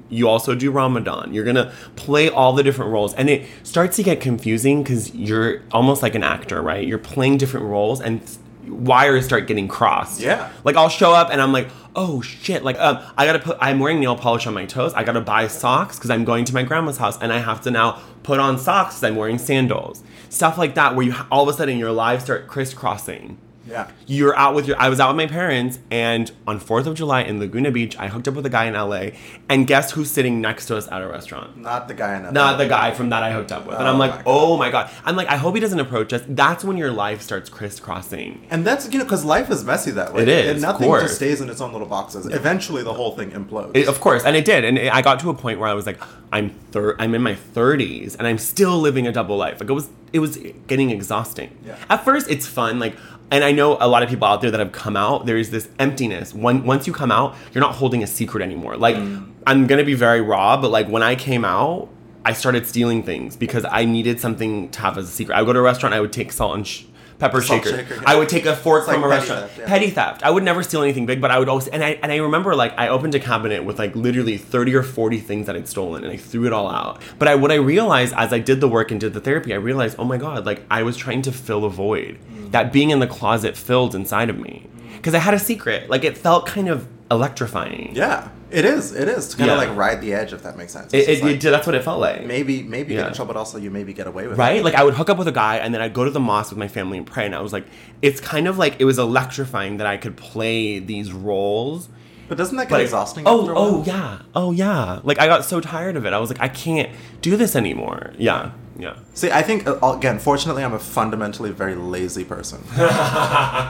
you 0.09 0.27
also 0.27 0.55
do 0.55 0.71
Ramadan. 0.71 1.33
You're 1.33 1.43
gonna 1.43 1.73
play 1.95 2.29
all 2.29 2.53
the 2.53 2.63
different 2.63 2.91
roles, 2.91 3.13
and 3.13 3.29
it 3.29 3.47
starts 3.63 3.95
to 3.97 4.03
get 4.03 4.21
confusing 4.21 4.83
because 4.83 5.13
you're 5.13 5.61
almost 5.71 6.01
like 6.01 6.15
an 6.15 6.23
actor, 6.23 6.61
right? 6.61 6.85
You're 6.85 6.97
playing 6.97 7.37
different 7.37 7.65
roles, 7.65 8.01
and 8.01 8.21
wires 8.67 9.25
start 9.25 9.47
getting 9.47 9.67
crossed. 9.67 10.21
Yeah. 10.21 10.51
Like 10.63 10.75
I'll 10.75 10.89
show 10.89 11.13
up 11.13 11.29
and 11.31 11.41
I'm 11.41 11.51
like, 11.51 11.67
oh 11.95 12.21
shit! 12.21 12.63
Like 12.63 12.79
um, 12.79 12.99
I 13.17 13.25
gotta 13.25 13.39
put. 13.39 13.57
I'm 13.59 13.79
wearing 13.79 13.99
nail 13.99 14.15
polish 14.15 14.47
on 14.47 14.53
my 14.53 14.65
toes. 14.65 14.93
I 14.93 15.03
gotta 15.03 15.21
buy 15.21 15.47
socks 15.47 15.97
because 15.97 16.09
I'm 16.09 16.25
going 16.25 16.45
to 16.45 16.53
my 16.53 16.63
grandma's 16.63 16.97
house, 16.97 17.17
and 17.21 17.31
I 17.33 17.39
have 17.39 17.61
to 17.61 17.71
now 17.71 18.01
put 18.23 18.39
on 18.39 18.57
socks 18.57 18.95
because 18.95 19.03
I'm 19.03 19.15
wearing 19.15 19.37
sandals. 19.37 20.03
Stuff 20.29 20.57
like 20.57 20.75
that, 20.75 20.95
where 20.95 21.05
you 21.05 21.15
all 21.31 21.47
of 21.47 21.53
a 21.53 21.57
sudden 21.57 21.77
your 21.77 21.91
lives 21.91 22.23
start 22.23 22.47
crisscrossing 22.47 23.37
Yeah. 23.65 23.89
you're 24.07 24.35
out 24.35 24.55
with 24.55 24.67
your 24.67 24.79
I 24.79 24.89
was 24.89 24.99
out 24.99 25.07
with 25.09 25.17
my 25.17 25.27
parents 25.27 25.79
and 25.89 26.29
on 26.45 26.59
4th 26.59 26.85
of 26.85 26.95
July 26.95 27.21
in 27.21 27.39
Laguna 27.39 27.71
Beach 27.71 27.97
I 27.97 28.07
hooked 28.09 28.27
up 28.27 28.33
with 28.33 28.45
a 28.45 28.49
guy 28.49 28.65
in 28.65 28.73
LA 28.73 29.11
and 29.49 29.65
guess 29.65 29.91
who's 29.91 30.11
sitting 30.11 30.41
next 30.41 30.65
to 30.65 30.75
us 30.75 30.87
at 30.91 31.01
a 31.01 31.07
restaurant 31.07 31.57
Not 31.57 31.87
the 31.87 31.93
guy 31.93 32.17
in 32.17 32.23
that. 32.23 32.33
not 32.33 32.57
the 32.57 32.67
guy 32.67 32.91
from 32.91 33.09
that 33.09 33.23
I 33.23 33.31
hooked 33.31 33.51
up 33.53 33.65
with 33.65 33.77
and 33.77 33.87
I'm 33.87 33.95
Oh 33.95 33.99
like 33.99 34.15
my 34.15 34.23
oh 34.25 34.57
my 34.57 34.69
god 34.69 34.89
I'm 35.05 35.15
like 35.15 35.27
I 35.29 35.37
hope 35.37 35.55
he 35.55 35.61
doesn't 35.61 35.79
approach 35.79 36.11
us 36.13 36.23
that's 36.27 36.63
when 36.65 36.75
your 36.77 36.91
life 36.91 37.21
starts 37.21 37.49
crisscrossing 37.49 38.45
And 38.49 38.65
that's 38.65 38.91
you 38.91 38.97
know 38.99 39.05
because 39.05 39.23
life 39.25 39.49
is 39.49 39.63
messy 39.63 39.91
that 39.91 40.13
way. 40.13 40.23
It 40.23 40.27
is, 40.27 40.51
and 40.51 40.61
nothing 40.61 40.89
just 40.91 41.15
stays 41.15 41.41
in 41.41 41.49
its 41.49 41.61
own 41.61 41.71
little 41.71 41.87
boxes. 41.87 42.25
Eventually, 42.27 42.83
the 42.83 42.93
whole 42.93 43.15
thing 43.15 43.31
implodes. 43.31 43.71
It- 43.75 43.87
of 43.87 43.99
course, 43.99 44.23
and 44.23 44.35
it 44.35 44.45
did, 44.45 44.63
and 44.63 44.77
it, 44.77 44.93
I 44.93 45.01
got 45.01 45.19
to 45.21 45.29
a 45.29 45.33
point 45.33 45.59
where 45.59 45.67
I 45.69 45.73
was 45.73 45.85
like, 45.85 45.99
I'm 46.31 46.49
thir- 46.71 46.95
I'm 46.99 47.13
in 47.15 47.21
my 47.21 47.35
30s, 47.35 48.15
and 48.17 48.27
I'm 48.27 48.37
still 48.37 48.77
living 48.79 49.07
a 49.07 49.11
double 49.11 49.37
life. 49.37 49.59
Like 49.59 49.69
it 49.69 49.73
was, 49.73 49.89
it 50.11 50.19
was 50.19 50.37
getting 50.67 50.89
exhausting. 50.91 51.55
Yeah. 51.65 51.75
At 51.89 52.03
first, 52.05 52.29
it's 52.29 52.45
fun, 52.47 52.79
like, 52.79 52.95
and 53.31 53.43
I 53.43 53.51
know 53.51 53.77
a 53.79 53.87
lot 53.87 54.03
of 54.03 54.09
people 54.09 54.27
out 54.27 54.41
there 54.41 54.51
that 54.51 54.59
have 54.59 54.71
come 54.71 54.95
out. 54.95 55.25
There 55.25 55.37
is 55.37 55.49
this 55.51 55.67
emptiness. 55.79 56.33
When 56.33 56.63
once 56.65 56.85
you 56.87 56.93
come 56.93 57.11
out, 57.11 57.35
you're 57.53 57.63
not 57.63 57.75
holding 57.75 58.03
a 58.03 58.07
secret 58.07 58.43
anymore. 58.43 58.77
Like, 58.77 58.95
Mm. 58.95 59.29
I'm 59.47 59.67
gonna 59.67 59.83
be 59.83 59.93
very 59.95 60.21
raw, 60.21 60.55
but 60.61 60.71
like 60.71 60.87
when 60.87 61.03
I 61.03 61.15
came 61.15 61.43
out. 61.45 61.89
I 62.25 62.31
started 62.31 62.65
stealing 62.65 63.03
things 63.03 63.35
because 63.35 63.65
I 63.69 63.83
needed 63.83 64.17
something 64.21 64.69
to 64.69 64.79
have 64.79 64.97
as 64.97 65.09
a 65.09 65.11
secret. 65.11 65.35
I 65.35 65.41
would 65.41 65.47
go 65.47 65.51
to 65.53 65.59
a 65.59 65.61
restaurant, 65.61 65.93
I 65.93 65.99
would 65.99 66.13
take 66.13 66.31
salt 66.31 66.55
and 66.55 66.65
sh- 66.65 66.83
pepper 67.19 67.41
Salt 67.41 67.65
shaker. 67.65 67.79
shaker, 67.79 67.95
yeah. 67.95 68.01
I 68.05 68.15
would 68.15 68.29
take 68.29 68.45
a 68.45 68.55
fork 68.55 68.83
It's 68.83 68.87
like 68.87 68.95
from 68.95 69.03
a 69.03 69.09
petty 69.09 69.19
restaurant. 69.19 69.41
theft, 69.49 69.59
yeah. 69.59 69.67
Petty 69.67 69.89
theft. 69.89 70.23
I 70.23 70.31
would 70.31 70.41
never 70.43 70.63
steal 70.63 70.81
anything 70.83 71.05
big, 71.05 71.19
but 71.19 71.31
I 71.31 71.39
would 71.39 71.49
always 71.49 71.67
and 71.67 71.83
I 71.83 71.99
and 72.01 72.13
I 72.13 72.15
remember 72.17 72.55
like 72.55 72.73
I 72.79 72.87
opened 72.87 73.13
a 73.13 73.19
cabinet 73.19 73.65
with 73.65 73.77
like 73.77 73.93
literally 73.93 74.37
30 74.37 74.73
or 74.73 74.83
40 74.83 75.17
things 75.19 75.47
that 75.47 75.57
I'd 75.57 75.67
stolen 75.67 76.05
and 76.05 76.13
I 76.13 76.15
threw 76.15 76.45
it 76.47 76.53
all 76.53 76.69
out. 76.69 77.01
But 77.19 77.27
I 77.27 77.35
what 77.35 77.51
I 77.51 77.55
realized 77.55 78.13
as 78.15 78.31
I 78.31 78.39
did 78.39 78.61
the 78.61 78.69
work 78.69 78.89
and 78.91 79.01
did 79.01 79.13
the 79.13 79.19
therapy, 79.19 79.51
I 79.53 79.57
realized, 79.57 79.97
oh 79.99 80.05
my 80.05 80.15
god, 80.17 80.45
like 80.45 80.61
I 80.71 80.83
was 80.83 80.95
trying 80.95 81.23
to 81.23 81.31
fill 81.33 81.65
a 81.65 81.69
void 81.69 82.19
that 82.53 82.71
being 82.71 82.89
in 82.89 82.99
the 82.99 83.07
closet 83.07 83.55
filled 83.57 83.93
inside 83.93 84.29
of 84.29 84.39
me. 84.39 84.67
Because 84.95 85.13
I 85.13 85.19
had 85.19 85.33
a 85.33 85.39
secret. 85.39 85.89
Like 85.89 86.03
it 86.05 86.17
felt 86.17 86.45
kind 86.47 86.69
of 86.69 86.87
electrifying. 87.11 87.91
yeah, 87.93 88.29
it 88.49 88.65
is. 88.65 88.93
It 88.93 89.07
is 89.07 89.29
to 89.29 89.37
kind 89.37 89.51
of 89.51 89.57
like 89.57 89.75
ride 89.75 90.01
the 90.01 90.13
edge, 90.13 90.33
if 90.33 90.43
that 90.43 90.57
makes 90.57 90.71
sense. 90.73 90.93
It, 90.93 91.07
it, 91.09 91.23
like, 91.23 91.35
it 91.35 91.39
did- 91.41 91.51
that's 91.53 91.65
what 91.67 91.75
it 91.75 91.83
felt 91.83 91.99
like. 91.99 92.25
maybe 92.25 92.63
maybe 92.63 92.93
get 92.95 93.07
in 93.07 93.13
trouble, 93.13 93.33
but 93.33 93.39
also 93.39 93.57
you 93.57 93.69
maybe 93.71 93.93
get 93.93 94.07
away 94.07 94.23
with 94.27 94.37
it. 94.37 94.41
Right? 94.41 94.63
Like 94.63 94.75
I 94.75 94.83
would 94.83 94.93
hook 94.93 95.09
up 95.09 95.17
with 95.17 95.27
a 95.27 95.31
guy 95.31 95.57
and 95.57 95.73
then 95.73 95.81
I'd 95.81 95.93
go 95.93 96.03
to 96.05 96.11
the 96.11 96.19
mosque 96.19 96.51
with 96.51 96.57
my 96.59 96.67
family 96.67 96.97
and 96.97 97.05
pray 97.07 97.25
and 97.25 97.35
I 97.35 97.41
was 97.41 97.53
like 97.53 97.65
it's 98.01 98.19
kind 98.21 98.47
of 98.47 98.57
like 98.57 98.75
it 98.79 98.85
was 98.85 98.97
electrifying 98.99 99.77
that 99.77 99.87
I 99.87 99.97
could 99.97 100.15
play 100.17 100.79
these 100.79 101.11
roles. 101.11 101.89
But 102.29 102.37
doesn't 102.37 102.55
that 102.57 102.69
get 102.69 102.79
exhausting? 102.79 103.25
Oh, 103.27 103.41
after 103.41 103.51
a 103.51 103.55
while? 103.55 103.65
oh 103.65 103.83
yeah. 103.85 104.19
Oh 104.33 104.51
yeah. 104.53 105.01
Like 105.03 105.19
I 105.19 105.27
got 105.27 105.43
so 105.45 105.59
tired 105.59 105.95
of 105.97 106.05
it. 106.05 106.13
I 106.13 106.19
was 106.19 106.29
like 106.29 106.39
I 106.41 106.47
can't 106.47 106.89
do 107.21 107.35
this 107.35 107.55
anymore. 107.55 108.13
Yeah. 108.17 108.51
Yeah. 108.77 108.95
See, 109.13 109.29
I 109.31 109.41
think 109.43 109.67
uh, 109.67 109.77
again, 109.83 110.17
fortunately, 110.19 110.63
I'm 110.63 110.73
a 110.73 110.79
fundamentally 110.79 111.51
very 111.51 111.75
lazy 111.75 112.23
person, 112.25 112.63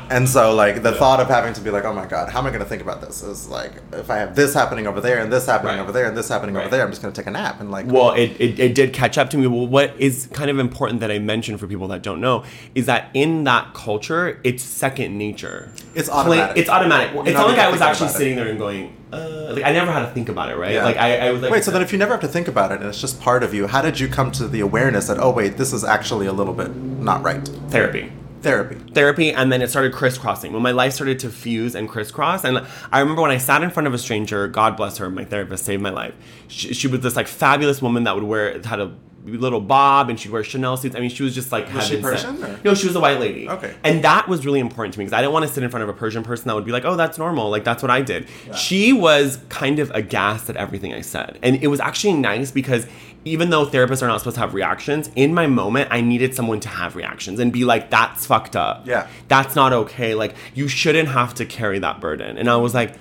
and 0.09 0.27
so 0.27 0.53
like 0.55 0.81
the 0.83 0.93
thought 0.93 1.19
of 1.19 1.27
having 1.27 1.53
to 1.53 1.61
be 1.61 1.69
like, 1.69 1.83
oh 1.85 1.93
my 1.93 2.05
god, 2.05 2.29
how 2.29 2.39
am 2.39 2.45
I 2.45 2.49
going 2.49 2.61
to 2.63 2.65
think 2.69 2.81
about 2.81 3.01
this? 3.01 3.21
Is 3.23 3.49
like 3.49 3.73
if 3.91 4.09
I 4.09 4.17
have 4.17 4.35
this 4.35 4.53
happening 4.53 4.87
over 4.87 5.01
there 5.01 5.19
and 5.19 5.31
this 5.31 5.45
happening 5.45 5.75
Right. 5.75 5.81
over 5.81 5.91
there 5.91 6.07
and 6.07 6.15
this 6.17 6.29
happening 6.29 6.55
over 6.57 6.69
there, 6.69 6.83
I'm 6.83 6.89
just 6.91 7.01
going 7.01 7.13
to 7.13 7.19
take 7.21 7.27
a 7.27 7.31
nap 7.31 7.59
and 7.59 7.69
like. 7.71 7.85
Well, 7.87 8.11
it, 8.13 8.39
it, 8.39 8.59
it 8.59 8.75
did 8.75 8.93
catch 8.93 9.17
up 9.17 9.29
to 9.31 9.37
me. 9.37 9.47
Well, 9.47 9.67
what 9.67 9.93
is 9.99 10.29
kind 10.33 10.49
of 10.49 10.59
important 10.59 10.99
that 11.01 11.11
I 11.11 11.19
mention 11.19 11.57
for 11.57 11.67
people 11.67 11.87
that 11.89 12.01
don't 12.01 12.21
know 12.21 12.43
is 12.75 12.85
that 12.85 13.09
in 13.13 13.43
that 13.45 13.73
culture, 13.73 14.39
it's 14.43 14.63
second 14.63 15.17
nature. 15.17 15.71
It's 15.95 16.09
Play- 16.09 16.17
automatic. 16.39 16.57
it's 16.57 16.69
automatic. 16.69 17.13
You're 17.13 17.27
it's 17.27 17.33
not 17.33 17.47
like 17.47 17.59
I 17.59 17.69
was 17.69 17.81
actually 17.81 18.07
it. 18.07 18.13
sitting 18.13 18.35
there 18.35 18.47
and 18.47 18.57
going, 18.59 18.95
uh, 19.13 19.53
like 19.53 19.63
I 19.63 19.71
never 19.71 19.91
had 19.91 20.05
to 20.05 20.11
think 20.11 20.29
about 20.29 20.49
it, 20.49 20.57
right? 20.57 20.73
Yeah. 20.73 20.85
Like 20.85 20.97
I, 20.97 21.27
I 21.27 21.31
was 21.31 21.41
like, 21.41 21.51
Wait, 21.51 21.63
so 21.63 21.71
then 21.71 21.81
if 21.81 21.91
you 21.91 21.97
never 21.97 22.11
have 22.11 22.21
to 22.21 22.27
think 22.27 22.47
about 22.47 22.71
it 22.71 22.79
and 22.79 22.89
it's 22.89 22.99
just 22.99 23.21
part 23.21 23.43
of 23.43 23.53
you, 23.53 23.67
how 23.67 23.81
did 23.81 23.99
you 23.99 24.07
come 24.07 24.31
to 24.33 24.47
the 24.47 24.59
awareness 24.59 25.07
that 25.07 25.19
oh 25.19 25.31
wait, 25.31 25.57
this 25.57 25.73
is 25.73 25.83
actually 25.83 26.25
a 26.25 26.33
little 26.33 26.53
bit 26.53 26.75
not 26.75 27.21
right? 27.23 27.47
therapy. 27.69 28.11
Therapy. 28.43 28.75
therapy 28.93 29.31
and 29.31 29.51
then 29.51 29.61
it 29.61 29.69
started 29.69 29.93
crisscrossing 29.93 30.51
when 30.53 30.61
my 30.61 30.71
life 30.71 30.93
started 30.93 31.17
to 31.19 31.29
fuse 31.29 31.75
and 31.75 31.87
crisscross 31.89 32.43
and 32.43 32.59
i 32.91 32.99
remember 32.99 33.21
when 33.21 33.31
i 33.31 33.37
sat 33.37 33.63
in 33.63 33.69
front 33.69 33.87
of 33.87 33.93
a 33.93 33.97
stranger 33.97 34.47
god 34.47 34.75
bless 34.77 34.97
her 34.97 35.09
my 35.09 35.23
therapist 35.25 35.65
saved 35.65 35.81
my 35.81 35.89
life 35.89 36.13
she, 36.49 36.73
she 36.73 36.87
was 36.87 36.99
this 36.99 37.15
like 37.15 37.27
fabulous 37.27 37.81
woman 37.81 38.03
that 38.03 38.13
would 38.15 38.23
wear 38.25 38.61
had 38.63 38.79
a 38.79 38.91
little 39.25 39.61
bob 39.61 40.09
and 40.09 40.19
she'd 40.19 40.31
wear 40.31 40.43
Chanel 40.43 40.75
suits. 40.75 40.97
I 40.97 40.99
mean, 40.99 41.09
she 41.09 41.23
was 41.23 41.33
just 41.33 41.49
like 41.53 41.73
Was 41.73 41.87
she. 41.87 42.01
Persian, 42.01 42.43
or- 42.43 42.59
No, 42.65 42.73
she 42.75 42.87
was 42.87 42.95
a 42.97 42.99
white 42.99 43.21
lady. 43.21 43.47
Okay. 43.47 43.73
And 43.81 44.03
that 44.03 44.27
was 44.27 44.45
really 44.45 44.59
important 44.59 44.93
to 44.95 44.99
me 44.99 45.05
because 45.05 45.13
I 45.17 45.21
didn't 45.21 45.31
want 45.31 45.47
to 45.47 45.53
sit 45.53 45.63
in 45.63 45.69
front 45.69 45.83
of 45.83 45.87
a 45.87 45.93
Persian 45.93 46.23
person 46.23 46.49
that 46.49 46.55
would 46.55 46.65
be 46.65 46.73
like, 46.73 46.83
"Oh, 46.83 46.97
that's 46.97 47.17
normal. 47.17 47.49
Like 47.49 47.63
that's 47.63 47.81
what 47.81 47.89
I 47.89 48.01
did." 48.01 48.27
She 48.53 48.91
was 48.91 49.39
kind 49.47 49.79
of 49.79 49.91
aghast 49.91 50.49
at 50.49 50.57
everything 50.57 50.93
I 50.93 50.99
said, 50.99 51.39
and 51.41 51.55
it 51.63 51.67
was 51.67 51.79
actually 51.79 52.13
nice 52.15 52.51
because 52.51 52.85
even 53.25 53.49
though 53.49 53.65
therapists 53.65 54.01
are 54.03 54.07
not 54.07 54.17
supposed 54.19 54.35
to 54.35 54.41
have 54.41 54.53
reactions, 54.53 55.09
in 55.15 55.33
my 55.33 55.47
moment 55.47 55.87
I 55.91 56.01
needed 56.01 56.35
someone 56.35 56.59
to 56.61 56.69
have 56.69 56.95
reactions 56.95 57.39
and 57.39 57.51
be 57.53 57.63
like, 57.65 57.89
"That's 57.89 58.25
fucked 58.25 58.55
up. 58.55 58.85
Yeah. 58.87 59.07
that's 59.27 59.55
not 59.55 59.71
okay. 59.73 60.13
Like 60.15 60.35
you 60.53 60.67
shouldn't 60.67 61.09
have 61.09 61.33
to 61.35 61.45
carry 61.45 61.79
that 61.79 61.99
burden." 62.01 62.37
And 62.37 62.49
I 62.49 62.57
was 62.57 62.73
like. 62.73 62.95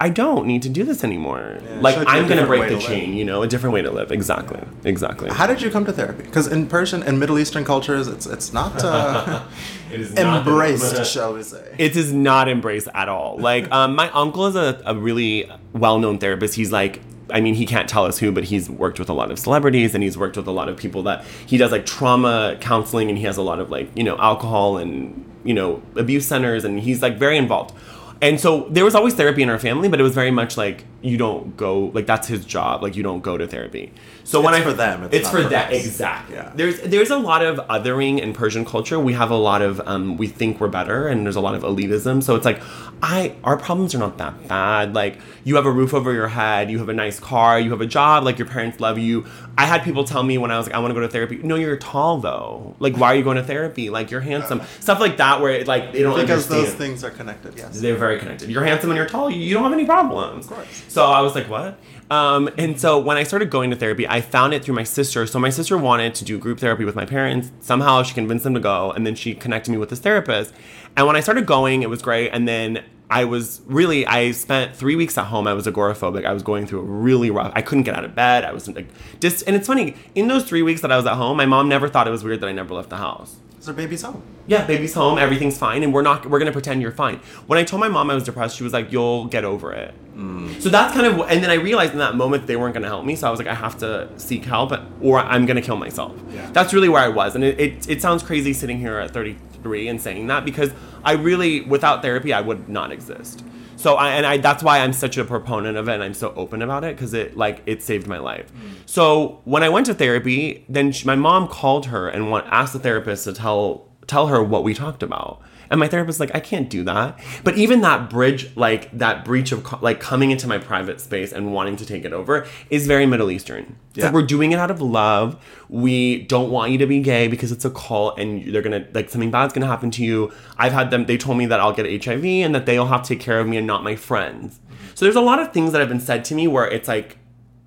I 0.00 0.10
don't 0.10 0.46
need 0.46 0.62
to 0.62 0.68
do 0.68 0.84
this 0.84 1.02
anymore. 1.02 1.58
like 1.80 1.96
you 1.96 2.02
a 2.02 2.04
I'm 2.06 2.28
gonna 2.28 2.46
break 2.46 2.62
the 2.62 2.68
to 2.68 2.74
live. 2.76 2.82
chain, 2.84 3.14
you 3.14 3.24
know, 3.24 3.42
a 3.42 3.48
different 3.48 3.74
way 3.74 3.82
to 3.82 3.90
live. 3.90 4.12
Exactly, 4.12 4.60
exactly. 4.84 5.28
How 5.28 5.44
did 5.48 5.60
you 5.60 5.70
come 5.72 5.84
to 5.86 5.92
therapy? 5.92 6.22
Because 6.22 6.46
in 6.46 6.68
Persian 6.68 7.02
and 7.02 7.18
Middle 7.18 7.36
Eastern 7.36 7.64
cultures, 7.64 8.06
it's 8.06 8.24
it's 8.24 8.52
not 8.52 8.80
uh, 8.84 9.42
It 9.92 10.00
is 10.00 10.14
not 10.14 10.46
embraced, 10.46 11.04
shall 11.04 11.34
we 11.34 11.42
say? 11.42 11.74
it 11.78 11.96
is 11.96 12.12
not 12.12 12.48
embraced 12.48 12.86
at 12.94 13.08
all. 13.08 13.38
Like, 13.38 13.68
um, 13.72 13.96
my 13.96 14.08
uncle 14.10 14.46
is 14.46 14.54
a, 14.54 14.80
a 14.86 14.94
really 14.94 15.50
well 15.72 15.98
known 15.98 16.18
therapist. 16.20 16.54
He's 16.54 16.70
like, 16.70 17.00
I 17.30 17.40
mean, 17.40 17.54
he 17.54 17.66
can't 17.66 17.88
tell 17.88 18.04
us 18.04 18.18
who, 18.18 18.32
but 18.32 18.44
he's 18.44 18.70
worked 18.70 18.98
with 18.98 19.08
a 19.08 19.12
lot 19.12 19.30
of 19.30 19.38
celebrities 19.38 19.94
and 19.94 20.02
he's 20.02 20.16
worked 20.16 20.36
with 20.36 20.46
a 20.46 20.52
lot 20.52 20.68
of 20.68 20.76
people 20.76 21.02
that 21.04 21.24
he 21.46 21.56
does 21.56 21.72
like 21.72 21.84
trauma 21.86 22.56
counseling 22.60 23.08
and 23.08 23.18
he 23.18 23.24
has 23.24 23.36
a 23.36 23.42
lot 23.42 23.60
of 23.60 23.70
like, 23.70 23.90
you 23.96 24.04
know, 24.04 24.16
alcohol 24.18 24.78
and, 24.78 25.24
you 25.44 25.54
know, 25.54 25.82
abuse 25.96 26.26
centers 26.26 26.64
and 26.64 26.80
he's 26.80 27.02
like 27.02 27.18
very 27.18 27.36
involved. 27.36 27.74
And 28.20 28.40
so 28.40 28.66
there 28.70 28.84
was 28.84 28.94
always 28.94 29.14
therapy 29.14 29.42
in 29.42 29.48
our 29.48 29.58
family, 29.58 29.88
but 29.88 30.00
it 30.00 30.02
was 30.02 30.14
very 30.14 30.32
much 30.32 30.56
like 30.56 30.84
you 31.02 31.16
don't 31.16 31.56
go 31.56 31.92
like 31.94 32.06
that's 32.06 32.26
his 32.26 32.44
job. 32.44 32.82
Like 32.82 32.96
you 32.96 33.02
don't 33.02 33.20
go 33.20 33.38
to 33.38 33.46
therapy. 33.46 33.92
So 34.28 34.42
when 34.42 34.52
It's 34.52 34.60
I 34.66 34.70
for 34.70 34.74
them, 34.76 35.04
it's 35.04 35.14
it's, 35.14 35.30
for 35.30 35.42
for 35.42 35.48
that 35.48 35.72
us. 35.72 35.86
exactly. 35.86 36.36
Yeah. 36.36 36.52
There's 36.54 36.80
there's 36.82 37.08
a 37.08 37.16
lot 37.16 37.42
of 37.42 37.56
othering 37.68 38.20
in 38.20 38.34
Persian 38.34 38.62
culture. 38.66 38.98
We 39.00 39.14
have 39.14 39.30
a 39.30 39.36
lot 39.36 39.62
of 39.62 39.80
um, 39.86 40.18
we 40.18 40.26
think 40.28 40.60
we're 40.60 40.68
better, 40.68 41.08
and 41.08 41.24
there's 41.24 41.36
a 41.36 41.40
lot 41.40 41.54
of 41.54 41.62
elitism. 41.62 42.22
So 42.22 42.34
it's 42.36 42.44
like, 42.44 42.60
I 43.02 43.34
our 43.42 43.56
problems 43.56 43.94
are 43.94 43.98
not 43.98 44.18
that 44.18 44.34
bad. 44.46 44.94
Like 44.94 45.18
you 45.44 45.56
have 45.56 45.64
a 45.64 45.70
roof 45.72 45.94
over 45.94 46.12
your 46.12 46.28
head, 46.28 46.70
you 46.70 46.78
have 46.78 46.90
a 46.90 46.92
nice 46.92 47.18
car, 47.18 47.58
you 47.58 47.70
have 47.70 47.80
a 47.80 47.86
job, 47.86 48.22
like 48.24 48.38
your 48.38 48.46
parents 48.48 48.80
love 48.80 48.98
you. 48.98 49.24
I 49.56 49.64
had 49.64 49.82
people 49.82 50.04
tell 50.04 50.22
me 50.22 50.36
when 50.36 50.50
I 50.50 50.58
was 50.58 50.66
like, 50.66 50.74
I 50.76 50.78
want 50.78 50.90
to 50.90 50.94
go 50.94 51.00
to 51.00 51.08
therapy. 51.08 51.38
No, 51.42 51.54
you're 51.56 51.78
tall 51.78 52.18
though. 52.18 52.76
Like 52.80 52.98
why 52.98 53.08
are 53.12 53.14
you 53.16 53.24
going 53.24 53.38
to 53.38 53.42
therapy? 53.42 53.88
Like 53.88 54.10
you're 54.10 54.20
handsome. 54.20 54.60
Stuff 54.80 55.00
like 55.00 55.16
that 55.16 55.40
where 55.40 55.52
it, 55.52 55.66
like 55.66 55.92
they 55.94 56.02
don't 56.02 56.14
Because 56.20 56.44
understand. 56.50 56.66
those 56.66 56.74
things 56.74 57.02
are 57.02 57.10
connected. 57.10 57.54
Yes. 57.56 57.80
They're 57.80 57.96
very 57.96 58.18
connected. 58.18 58.50
You're 58.50 58.64
handsome 58.64 58.90
and 58.90 58.98
you're 58.98 59.06
tall. 59.08 59.30
You 59.30 59.54
don't 59.54 59.62
have 59.64 59.72
any 59.72 59.86
problems. 59.86 60.44
Of 60.44 60.52
course. 60.52 60.84
So 60.88 61.06
I 61.06 61.22
was 61.22 61.34
like, 61.34 61.48
what? 61.48 61.78
Um, 62.10 62.48
and 62.56 62.80
so 62.80 62.98
when 62.98 63.16
I 63.16 63.22
started 63.22 63.50
going 63.50 63.70
to 63.70 63.76
therapy, 63.76 64.08
I 64.08 64.20
found 64.20 64.54
it 64.54 64.64
through 64.64 64.74
my 64.74 64.84
sister. 64.84 65.26
So 65.26 65.38
my 65.38 65.50
sister 65.50 65.76
wanted 65.76 66.14
to 66.16 66.24
do 66.24 66.38
group 66.38 66.58
therapy 66.58 66.84
with 66.84 66.96
my 66.96 67.04
parents. 67.04 67.50
Somehow 67.60 68.02
she 68.02 68.14
convinced 68.14 68.44
them 68.44 68.54
to 68.54 68.60
go, 68.60 68.92
and 68.92 69.06
then 69.06 69.14
she 69.14 69.34
connected 69.34 69.70
me 69.70 69.76
with 69.76 69.90
this 69.90 69.98
therapist. 69.98 70.54
And 70.96 71.06
when 71.06 71.16
I 71.16 71.20
started 71.20 71.46
going, 71.46 71.82
it 71.82 71.90
was 71.90 72.00
great. 72.00 72.30
And 72.30 72.48
then 72.48 72.82
I 73.10 73.24
was 73.24 73.60
really, 73.66 74.06
I 74.06 74.32
spent 74.32 74.74
three 74.74 74.96
weeks 74.96 75.18
at 75.18 75.26
home. 75.26 75.46
I 75.46 75.52
was 75.52 75.66
agoraphobic. 75.66 76.24
I 76.24 76.32
was 76.32 76.42
going 76.42 76.66
through 76.66 76.80
a 76.80 76.84
really 76.84 77.30
rough. 77.30 77.52
I 77.54 77.62
couldn't 77.62 77.84
get 77.84 77.94
out 77.94 78.04
of 78.04 78.14
bed. 78.14 78.44
I 78.44 78.52
was 78.52 78.68
like, 78.68 78.88
just. 79.20 79.46
And 79.46 79.54
it's 79.54 79.66
funny. 79.66 79.94
In 80.14 80.28
those 80.28 80.44
three 80.44 80.62
weeks 80.62 80.80
that 80.80 80.92
I 80.92 80.96
was 80.96 81.06
at 81.06 81.14
home, 81.14 81.36
my 81.36 81.46
mom 81.46 81.68
never 81.68 81.88
thought 81.88 82.08
it 82.08 82.10
was 82.10 82.24
weird 82.24 82.40
that 82.40 82.48
I 82.48 82.52
never 82.52 82.74
left 82.74 82.90
the 82.90 82.96
house 82.96 83.36
Is 83.68 83.76
there 83.76 83.84
babies 83.84 84.00
home? 84.00 84.22
yeah, 84.46 84.66
baby's 84.66 84.94
home, 84.94 85.18
everything's 85.18 85.58
fine, 85.58 85.82
and 85.82 85.92
we're 85.92 86.00
not 86.00 86.24
we're 86.24 86.38
gonna 86.38 86.52
pretend 86.52 86.80
you're 86.80 86.90
fine. 86.90 87.16
When 87.46 87.58
I 87.58 87.64
told 87.64 87.80
my 87.80 87.88
mom 87.88 88.08
I 88.08 88.14
was 88.14 88.24
depressed, 88.24 88.56
she 88.56 88.64
was 88.64 88.72
like, 88.72 88.90
"You'll 88.90 89.26
get 89.26 89.44
over 89.44 89.74
it." 89.74 89.94
Mm. 90.16 90.58
So 90.58 90.70
that's 90.70 90.94
kind 90.94 91.06
of, 91.06 91.20
and 91.28 91.42
then 91.42 91.50
I 91.50 91.54
realized 91.56 91.92
in 91.92 91.98
that 91.98 92.16
moment 92.16 92.46
they 92.46 92.56
weren't 92.56 92.72
gonna 92.72 92.86
help 92.86 93.04
me, 93.04 93.14
so 93.14 93.28
I 93.28 93.30
was 93.30 93.38
like, 93.38 93.46
I 93.46 93.52
have 93.52 93.76
to 93.80 94.08
seek 94.16 94.46
help, 94.46 94.72
or 95.02 95.18
I'm 95.18 95.44
gonna 95.44 95.60
kill 95.60 95.76
myself. 95.76 96.18
Yeah. 96.32 96.50
That's 96.52 96.72
really 96.72 96.88
where 96.88 97.02
I 97.02 97.08
was, 97.08 97.34
and 97.34 97.44
it, 97.44 97.60
it 97.60 97.90
it 97.90 98.00
sounds 98.00 98.22
crazy 98.22 98.54
sitting 98.54 98.78
here 98.78 98.96
at 98.98 99.10
33 99.10 99.88
and 99.88 100.00
saying 100.00 100.28
that 100.28 100.46
because 100.46 100.70
I 101.04 101.12
really, 101.12 101.60
without 101.60 102.00
therapy, 102.00 102.32
I 102.32 102.40
would 102.40 102.70
not 102.70 102.90
exist. 102.90 103.44
So 103.78 103.94
I 103.94 104.10
and 104.10 104.26
I 104.26 104.38
that's 104.38 104.62
why 104.62 104.80
I'm 104.80 104.92
such 104.92 105.16
a 105.18 105.24
proponent 105.24 105.76
of 105.76 105.88
it 105.88 105.94
and 105.94 106.02
I'm 106.02 106.14
so 106.14 106.32
open 106.34 106.62
about 106.62 106.82
it 106.82 106.96
because 106.96 107.14
it 107.14 107.36
like 107.36 107.62
it 107.64 107.82
saved 107.82 108.08
my 108.08 108.18
life. 108.18 108.52
Mm. 108.52 108.72
So 108.86 109.40
when 109.44 109.62
I 109.62 109.68
went 109.68 109.86
to 109.86 109.94
therapy, 109.94 110.64
then 110.68 110.90
she, 110.90 111.06
my 111.06 111.14
mom 111.14 111.46
called 111.46 111.86
her 111.86 112.08
and 112.08 112.30
want, 112.30 112.46
asked 112.48 112.72
the 112.72 112.80
therapist 112.80 113.24
to 113.24 113.32
tell 113.32 113.88
tell 114.08 114.26
her 114.26 114.42
what 114.42 114.64
we 114.64 114.74
talked 114.74 115.02
about. 115.02 115.40
And 115.70 115.78
my 115.78 115.88
therapist 115.88 116.20
like 116.20 116.34
I 116.34 116.40
can't 116.40 116.68
do 116.70 116.84
that. 116.84 117.18
But 117.44 117.56
even 117.56 117.80
that 117.82 118.08
bridge 118.10 118.54
like 118.56 118.90
that 118.96 119.24
breach 119.24 119.52
of 119.52 119.82
like 119.82 120.00
coming 120.00 120.30
into 120.30 120.46
my 120.46 120.58
private 120.58 121.00
space 121.00 121.32
and 121.32 121.52
wanting 121.52 121.76
to 121.76 121.86
take 121.86 122.04
it 122.04 122.12
over 122.12 122.46
is 122.70 122.86
very 122.86 123.06
Middle 123.06 123.30
Eastern. 123.30 123.76
Yeah. 123.94 124.06
like 124.06 124.14
we're 124.14 124.26
doing 124.26 124.52
it 124.52 124.58
out 124.58 124.70
of 124.70 124.80
love. 124.80 125.42
We 125.68 126.22
don't 126.22 126.50
want 126.50 126.72
you 126.72 126.78
to 126.78 126.86
be 126.86 127.00
gay 127.00 127.28
because 127.28 127.52
it's 127.52 127.64
a 127.64 127.70
cult 127.70 128.18
and 128.18 128.52
they're 128.54 128.62
gonna 128.62 128.86
like 128.94 129.10
something 129.10 129.30
bad's 129.30 129.52
gonna 129.52 129.66
happen 129.66 129.90
to 129.92 130.04
you. 130.04 130.32
I've 130.56 130.72
had 130.72 130.90
them. 130.90 131.06
They 131.06 131.16
told 131.16 131.38
me 131.38 131.46
that 131.46 131.60
I'll 131.60 131.72
get 131.72 132.04
HIV 132.04 132.24
and 132.24 132.54
that 132.54 132.66
they'll 132.66 132.86
have 132.86 133.02
to 133.02 133.08
take 133.08 133.20
care 133.20 133.40
of 133.40 133.46
me 133.46 133.56
and 133.56 133.66
not 133.66 133.82
my 133.82 133.96
friends. 133.96 134.60
So 134.94 135.04
there's 135.04 135.16
a 135.16 135.20
lot 135.20 135.38
of 135.38 135.52
things 135.52 135.72
that 135.72 135.78
have 135.80 135.88
been 135.88 136.00
said 136.00 136.24
to 136.26 136.34
me 136.34 136.48
where 136.48 136.66
it's 136.66 136.88
like 136.88 137.18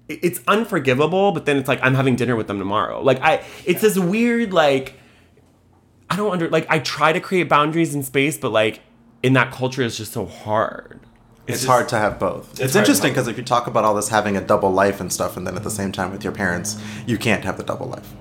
it's 0.08 0.42
unforgivable, 0.48 1.32
but 1.32 1.46
then 1.46 1.58
it's 1.58 1.68
like 1.68 1.80
I'm 1.82 1.96
having 1.96 2.16
dinner 2.16 2.36
with 2.36 2.48
them 2.48 2.60
tomorrow. 2.60 3.02
Like 3.02 3.22
I, 3.22 3.44
it's 3.66 3.82
this 3.82 3.98
weird 3.98 4.54
like 4.54 4.96
I 6.12 6.18
don't 6.18 6.32
under 6.32 6.50
like 6.50 6.66
I 6.70 6.80
try 6.80 7.14
to 7.14 7.22
create 7.22 7.48
boundaries 7.48 7.96
in 7.96 8.04
space, 8.04 8.38
but 8.38 8.52
like 8.52 8.82
in 9.24 9.32
that 9.34 9.52
culture 9.52 9.82
it's 9.82 9.96
just 9.96 10.12
so 10.12 10.26
hard. 10.26 11.00
It's, 11.48 11.60
just- 11.60 11.68
hard 11.68 11.88
to 11.90 11.98
have 11.98 12.20
both. 12.20 12.52
It's, 12.52 12.60
hard 12.60 12.72
to 12.72 12.80
interesting 12.80 13.12
because 13.12 13.28
if 13.30 13.38
you 13.38 13.44
talk 13.44 13.66
about 13.66 13.86
all 13.86 13.96
this 13.96 14.10
having 14.10 14.36
a 14.36 14.42
double 14.42 14.72
life 14.72 15.00
and 15.00 15.12
stuff, 15.12 15.38
and 15.38 15.48
then 15.48 15.56
at 15.56 15.64
the 15.64 15.72
same 15.72 15.92
time 15.94 16.12
with 16.12 16.24
your 16.24 16.34
parents, 16.34 16.78
you 17.08 17.18
can't 17.18 17.46
have 17.46 17.58
the 17.58 17.64
double 17.64 17.88
life. 17.88 18.14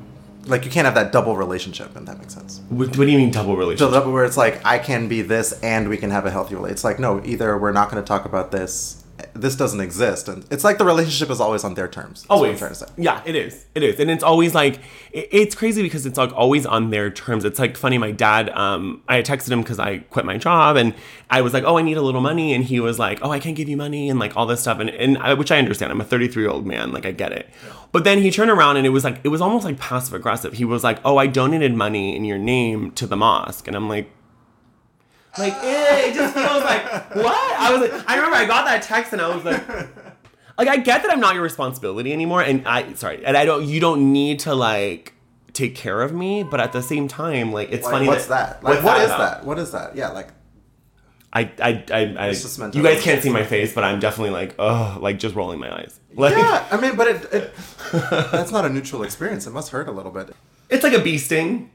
Like 0.47 0.65
you 0.65 0.71
can't 0.71 0.85
have 0.85 0.95
that 0.95 1.11
double 1.11 1.37
relationship, 1.37 1.97
and 1.97 2.07
that 2.07 2.19
makes 2.19 2.35
sense. 2.35 2.61
What, 2.69 2.97
what 2.97 3.05
do 3.05 3.11
you 3.11 3.19
mean 3.19 3.33
double 3.33 3.57
relationship? 3.57 3.79
So 3.81 3.87
relationship? 3.87 4.03
double 4.03 4.13
where 4.13 4.25
it's 4.25 4.37
like 4.37 4.65
I 4.65 4.79
can 4.79 5.09
be 5.09 5.23
this 5.23 5.53
and 5.61 5.89
we 5.89 5.97
can 5.97 6.11
have 6.11 6.27
a 6.27 6.31
healthy 6.31 6.55
relationship. 6.55 6.77
It's 6.77 6.85
like 6.85 7.01
no, 7.01 7.21
either 7.25 7.59
we're 7.59 7.73
not 7.73 7.91
going 7.91 8.03
to 8.03 8.07
talk 8.07 8.25
about 8.25 8.53
this. 8.53 9.00
This 9.35 9.57
doesn't 9.57 9.81
exist, 9.81 10.29
and 10.29 10.45
it's 10.51 10.65
like 10.65 10.79
the 10.79 10.85
relationship 10.85 11.31
is 11.31 11.41
always 11.41 11.65
on 11.65 11.75
their 11.75 11.89
terms. 11.89 12.23
That's 12.23 12.29
what 12.31 12.37
I'm 12.37 12.43
Always. 12.45 12.59
trying 12.59 12.71
to 12.71 12.75
say. 12.77 12.87
Yeah, 12.97 13.23
it 13.25 13.35
is. 13.35 13.67
It 13.75 13.83
is. 13.83 13.99
And 14.01 14.11
it's 14.11 14.23
always 14.23 14.55
like, 14.55 14.77
it- 15.13 15.29
it's 15.33 15.55
crazy 15.55 15.83
because 15.83 16.07
it's 16.07 16.19
like 16.19 16.33
always 16.35 16.67
on 16.67 16.91
their 16.91 17.11
terms. 17.11 17.45
It's 17.45 17.59
like 17.59 17.77
funny. 17.77 17.99
My 17.99 18.11
dad, 18.11 18.51
um, 18.51 19.03
I 19.09 19.23
texted 19.23 19.51
him 19.51 19.61
because 19.63 19.79
I 19.79 19.99
quit 19.99 20.25
my 20.25 20.37
job 20.39 20.77
and 20.77 20.95
I 21.31 21.41
was 21.43 21.53
like, 21.55 21.65
oh, 21.65 21.79
I 21.79 21.83
need 21.83 21.97
a 21.97 22.03
little 22.03 22.21
money. 22.21 22.53
And 22.55 22.65
he 22.65 22.81
was 22.81 22.99
like, 22.99 23.19
oh, 23.23 23.31
I 23.31 23.39
can't 23.41 23.57
give 23.57 23.69
you 23.69 23.77
money 23.77 24.09
and 24.11 24.19
like 24.19 24.37
all 24.37 24.47
this 24.47 24.61
stuff. 24.61 24.79
And, 24.81 24.91
and 24.91 25.19
I, 25.19 25.35
which 25.35 25.51
I 25.51 25.59
understand. 25.59 25.93
I'm 25.93 26.01
a 26.01 26.05
33 26.05 26.43
year 26.43 26.51
old 26.51 26.67
man. 26.67 26.93
Like, 26.93 27.07
I 27.07 27.13
get 27.13 27.33
it. 27.33 27.49
But 27.93 28.05
then 28.05 28.19
he 28.19 28.31
turned 28.31 28.51
around 28.51 28.77
and 28.77 28.87
it 28.87 28.91
was 28.91 29.05
like, 29.05 29.21
it 29.25 29.29
was 29.29 29.41
almost 29.41 29.65
like 29.65 29.79
passive 29.79 30.15
aggressive. 30.15 30.53
He 30.55 30.65
was 30.65 30.85
like, 30.85 30.99
oh, 31.05 31.17
I 31.17 31.27
donated 31.27 31.75
money 31.75 32.15
in 32.17 32.25
your 32.25 32.39
name 32.39 32.91
to 32.93 33.07
the 33.07 33.17
mosque. 33.17 33.67
And 33.67 33.77
I'm 33.77 33.89
like, 33.89 34.11
like 35.39 35.55
eh, 35.63 36.09
it 36.09 36.15
just 36.15 36.35
feels 36.35 36.63
like 36.65 37.15
what 37.15 37.61
I 37.61 37.73
was 37.73 37.91
like 37.91 38.09
I 38.11 38.17
remember 38.17 38.37
I 38.37 38.47
got 38.47 38.65
that 38.67 38.83
text 38.83 39.13
and 39.13 39.23
I 39.23 39.35
was 39.35 39.45
like 39.45 39.67
like 40.59 40.69
I 40.69 40.77
get 40.79 41.03
that 41.03 41.11
I'm 41.11 41.21
not 41.21 41.35
your 41.35 41.43
responsibility 41.43 42.13
anymore 42.13 42.43
and 42.43 42.67
I 42.67 42.95
sorry 42.95 43.25
and 43.25 43.37
I 43.37 43.45
don't 43.45 43.65
you 43.67 43.81
don't 43.81 44.13
need 44.13 44.41
to 44.41 44.55
like 44.55 45.15
take 45.53 45.75
care 45.75 46.03
of 46.03 46.13
me 46.13 46.43
but 46.43 46.61
at 46.61 46.73
the 46.73 46.83
same 46.83 47.07
time 47.09 47.53
like 47.53 47.71
it's 47.71 47.85
Like, 47.85 47.93
funny 47.93 48.07
what's 48.09 48.27
that? 48.27 48.63
Like, 48.63 48.75
what's 48.75 48.85
what 48.85 48.99
is 49.01 49.07
about? 49.07 49.19
that? 49.19 49.45
What 49.47 49.59
is 49.59 49.73
that? 49.73 49.97
Yeah, 49.97 50.09
like 50.11 50.29
I 51.33 51.43
I 51.63 51.85
I, 51.93 52.27
I 52.27 52.31
just 52.31 52.59
meant 52.59 52.75
you 52.75 52.83
guys 52.83 53.01
can't 53.03 53.23
see 53.23 53.31
my 53.31 53.45
face 53.45 53.73
but 53.73 53.85
I'm 53.85 54.01
definitely 54.01 54.31
like 54.31 54.55
oh 54.59 54.99
like 55.01 55.19
just 55.19 55.35
rolling 55.37 55.61
my 55.61 55.73
eyes 55.73 56.01
like 56.17 56.37
yeah. 56.37 56.67
I 56.73 56.81
mean, 56.81 56.97
but 56.97 57.07
it, 57.07 57.33
it 57.33 57.55
that's 58.33 58.51
not 58.51 58.65
a 58.65 58.69
neutral 58.69 59.05
experience. 59.05 59.47
It 59.47 59.53
must 59.53 59.71
hurt 59.71 59.87
a 59.87 59.93
little 59.93 60.11
bit. 60.11 60.35
it's 60.69 60.83
like 60.83 60.93
a 60.93 60.99
bee 61.01 61.19
sting 61.19 61.71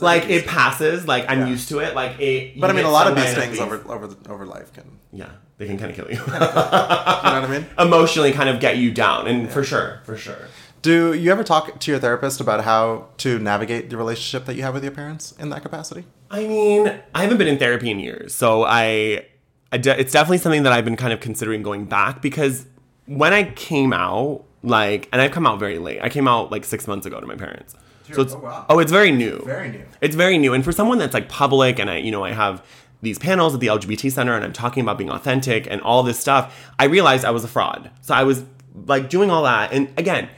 like 0.00 0.28
it 0.28 0.46
passes 0.46 1.06
like 1.08 1.24
I'm 1.28 1.40
Yeah. 1.40 1.46
used 1.48 1.68
to 1.70 1.78
it 1.80 1.94
like 1.94 2.20
it 2.20 2.60
But 2.60 2.70
I 2.70 2.72
mean, 2.72 2.84
a 2.84 2.90
lot 2.90 3.06
of 3.06 3.16
these 3.16 3.34
things 3.34 3.58
over 3.58 3.80
over 3.90 4.06
the, 4.08 4.30
over 4.30 4.46
life 4.46 4.72
can. 4.72 4.84
Yeah 5.12 5.30
they 5.58 5.66
can 5.66 5.78
kind 5.78 5.90
of 5.90 5.96
kill 5.98 6.10
you 6.10 6.20
you 6.20 6.26
know 6.26 6.38
what 6.38 7.44
I 7.44 7.48
mean? 7.48 7.66
emotionally 7.78 8.32
kind 8.32 8.48
of 8.48 8.60
get 8.60 8.76
you 8.76 8.90
down 8.92 9.26
and 9.26 9.50
for 9.50 9.64
sure 9.64 10.00
for 10.04 10.16
sure 10.16 10.48
Do 10.82 11.14
you 11.14 11.32
ever 11.32 11.42
talk 11.42 11.80
to 11.80 11.90
your 11.90 11.98
therapist 11.98 12.40
about 12.40 12.62
how 12.64 13.06
to 13.18 13.38
navigate 13.38 13.88
the 13.90 13.96
relationship 13.96 14.44
that 14.46 14.54
you 14.56 14.62
have 14.62 14.74
with 14.74 14.84
your 14.84 14.92
parents 14.92 15.32
in 15.38 15.48
that 15.50 15.62
capacity? 15.62 16.04
I 16.30 16.46
mean, 16.46 16.92
I 17.14 17.22
haven't 17.22 17.38
been 17.38 17.48
in 17.48 17.58
therapy 17.58 17.90
in 17.90 17.98
years, 17.98 18.34
so 18.34 18.64
I, 18.64 19.24
I 19.72 19.78
de- 19.78 19.98
it's 19.98 20.12
definitely 20.12 20.38
something 20.38 20.62
that 20.64 20.72
I've 20.72 20.84
been 20.84 20.96
kind 20.96 21.12
of 21.12 21.20
considering 21.20 21.62
going 21.62 21.86
back 21.86 22.20
because 22.22 22.66
when 23.06 23.32
I 23.32 23.44
came 23.52 23.92
out, 23.92 24.44
like, 24.62 25.08
and 25.12 25.20
I've 25.22 25.30
come 25.32 25.46
out 25.46 25.58
very 25.58 25.78
late. 25.78 26.00
I 26.02 26.08
came 26.08 26.28
out 26.28 26.50
like 26.52 26.64
six 26.64 26.86
months 26.86 27.06
ago 27.06 27.18
to 27.20 27.26
my 27.26 27.36
parents. 27.36 27.74
So 28.14 28.22
it's 28.22 28.34
oh, 28.34 28.38
wow. 28.38 28.66
oh, 28.68 28.78
it's 28.78 28.92
very 28.92 29.10
new. 29.10 29.42
Very 29.44 29.70
new. 29.70 29.84
It's 30.00 30.14
very 30.14 30.38
new, 30.38 30.54
and 30.54 30.64
for 30.64 30.72
someone 30.72 30.98
that's 30.98 31.14
like 31.14 31.28
public, 31.28 31.78
and 31.78 31.90
I, 31.90 31.98
you 31.98 32.10
know, 32.10 32.24
I 32.24 32.32
have 32.32 32.64
these 33.02 33.18
panels 33.18 33.54
at 33.54 33.60
the 33.60 33.66
LGBT 33.68 34.10
center, 34.12 34.34
and 34.34 34.44
I'm 34.44 34.52
talking 34.52 34.82
about 34.82 34.98
being 34.98 35.10
authentic 35.10 35.66
and 35.70 35.80
all 35.80 36.02
this 36.02 36.18
stuff. 36.18 36.72
I 36.78 36.84
realized 36.84 37.24
I 37.24 37.30
was 37.30 37.44
a 37.44 37.48
fraud. 37.48 37.90
So 38.00 38.14
I 38.14 38.22
was 38.22 38.44
like 38.86 39.08
doing 39.08 39.30
all 39.30 39.42
that, 39.44 39.72
and 39.72 39.92
again, 39.96 40.28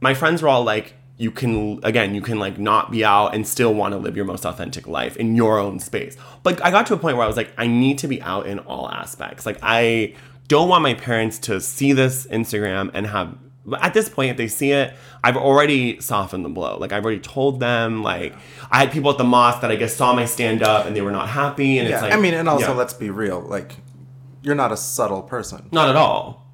my 0.00 0.14
friends 0.14 0.42
were 0.42 0.48
all 0.48 0.64
like, 0.64 0.94
you 1.16 1.30
can 1.32 1.80
again, 1.82 2.14
you 2.14 2.20
can 2.20 2.38
like 2.38 2.58
not 2.58 2.90
be 2.90 3.04
out 3.04 3.34
and 3.34 3.46
still 3.46 3.74
want 3.74 3.92
to 3.92 3.98
live 3.98 4.16
your 4.16 4.24
most 4.24 4.46
authentic 4.46 4.86
life 4.86 5.16
in 5.16 5.34
your 5.34 5.58
own 5.58 5.80
space. 5.80 6.16
But 6.44 6.64
I 6.64 6.70
got 6.70 6.86
to 6.86 6.94
a 6.94 6.96
point 6.96 7.16
where 7.16 7.24
I 7.24 7.28
was 7.28 7.36
like, 7.36 7.52
I 7.58 7.66
need 7.66 7.98
to 7.98 8.08
be 8.08 8.22
out 8.22 8.46
in 8.46 8.60
all 8.60 8.88
aspects. 8.88 9.44
Like 9.44 9.58
I 9.60 10.14
don't 10.46 10.68
want 10.68 10.82
my 10.82 10.94
parents 10.94 11.38
to 11.40 11.60
see 11.60 11.92
this 11.92 12.26
Instagram 12.28 12.90
and 12.94 13.06
have 13.08 13.36
at 13.80 13.94
this 13.94 14.08
point, 14.08 14.30
if 14.30 14.36
they 14.36 14.48
see 14.48 14.72
it, 14.72 14.94
I've 15.22 15.36
already 15.36 16.00
softened 16.00 16.44
the 16.44 16.48
blow. 16.48 16.78
Like 16.78 16.92
I've 16.92 17.04
already 17.04 17.20
told 17.20 17.60
them. 17.60 18.02
Like 18.02 18.34
I 18.70 18.78
had 18.80 18.92
people 18.92 19.10
at 19.10 19.18
the 19.18 19.24
mosque 19.24 19.60
that 19.62 19.70
I 19.70 19.76
guess 19.76 19.96
saw 19.96 20.12
my 20.14 20.24
stand 20.24 20.62
up 20.62 20.86
and 20.86 20.94
they 20.94 21.02
were 21.02 21.10
not 21.10 21.28
happy. 21.28 21.78
And 21.78 21.88
Yeah, 21.88 21.94
it's 21.96 22.02
like, 22.02 22.12
I 22.12 22.16
mean, 22.16 22.34
and 22.34 22.48
also 22.48 22.68
yeah. 22.68 22.72
let's 22.74 22.94
be 22.94 23.10
real. 23.10 23.40
Like, 23.40 23.76
you're 24.42 24.54
not 24.54 24.72
a 24.72 24.76
subtle 24.76 25.22
person. 25.22 25.68
not 25.72 25.88
at 25.88 25.96
all. 25.96 26.46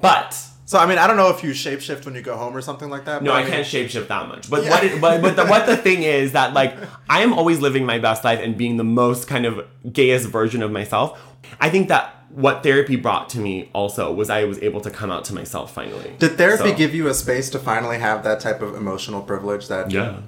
But 0.00 0.40
So 0.68 0.78
I 0.78 0.84
mean, 0.84 0.98
I 0.98 1.06
don't 1.06 1.16
know 1.16 1.30
if 1.30 1.42
you 1.42 1.52
shapeshift 1.52 2.04
when 2.04 2.14
you 2.14 2.20
go 2.20 2.36
home 2.36 2.54
or 2.54 2.60
something 2.60 2.90
like 2.90 3.06
that. 3.06 3.22
No, 3.22 3.30
but 3.30 3.36
I 3.38 3.42
mean- 3.44 3.52
can't 3.52 3.66
shapeshift 3.66 4.08
that 4.08 4.28
much. 4.28 4.50
But 4.50 4.64
Yeah. 4.64 4.70
what 4.70 4.84
it, 4.84 5.00
but 5.00 5.22
but 5.22 5.34
the, 5.34 5.46
what 5.46 5.64
the 5.64 5.76
thing 5.86 6.02
is 6.02 6.32
that 6.32 6.52
like 6.52 6.76
I 7.08 7.22
am 7.22 7.32
always 7.32 7.60
living 7.60 7.86
my 7.86 7.98
best 7.98 8.22
life 8.22 8.38
and 8.42 8.54
being 8.54 8.76
the 8.76 8.84
most 8.84 9.26
kind 9.28 9.46
of 9.46 9.66
gayest 9.90 10.28
version 10.28 10.62
of 10.62 10.70
myself. 10.70 11.18
I 11.58 11.70
think 11.70 11.88
that 11.88 12.14
what 12.28 12.62
therapy 12.62 12.96
brought 12.96 13.30
to 13.30 13.38
me 13.38 13.70
also 13.72 14.12
was 14.12 14.28
I 14.28 14.44
was 14.44 14.58
able 14.62 14.82
to 14.82 14.90
come 14.90 15.10
out 15.10 15.24
to 15.24 15.34
myself 15.34 15.72
finally. 15.72 16.12
Did 16.18 16.36
therapy 16.36 16.72
So- 16.72 16.76
give 16.76 16.94
you 16.94 17.08
a 17.08 17.14
space 17.14 17.48
to 17.50 17.58
finally 17.58 17.96
have 17.98 18.22
that 18.24 18.38
type 18.40 18.60
of 18.60 18.74
emotional 18.74 19.22
privilege 19.22 19.68
that? 19.68 19.90
Yeah. 19.90 20.18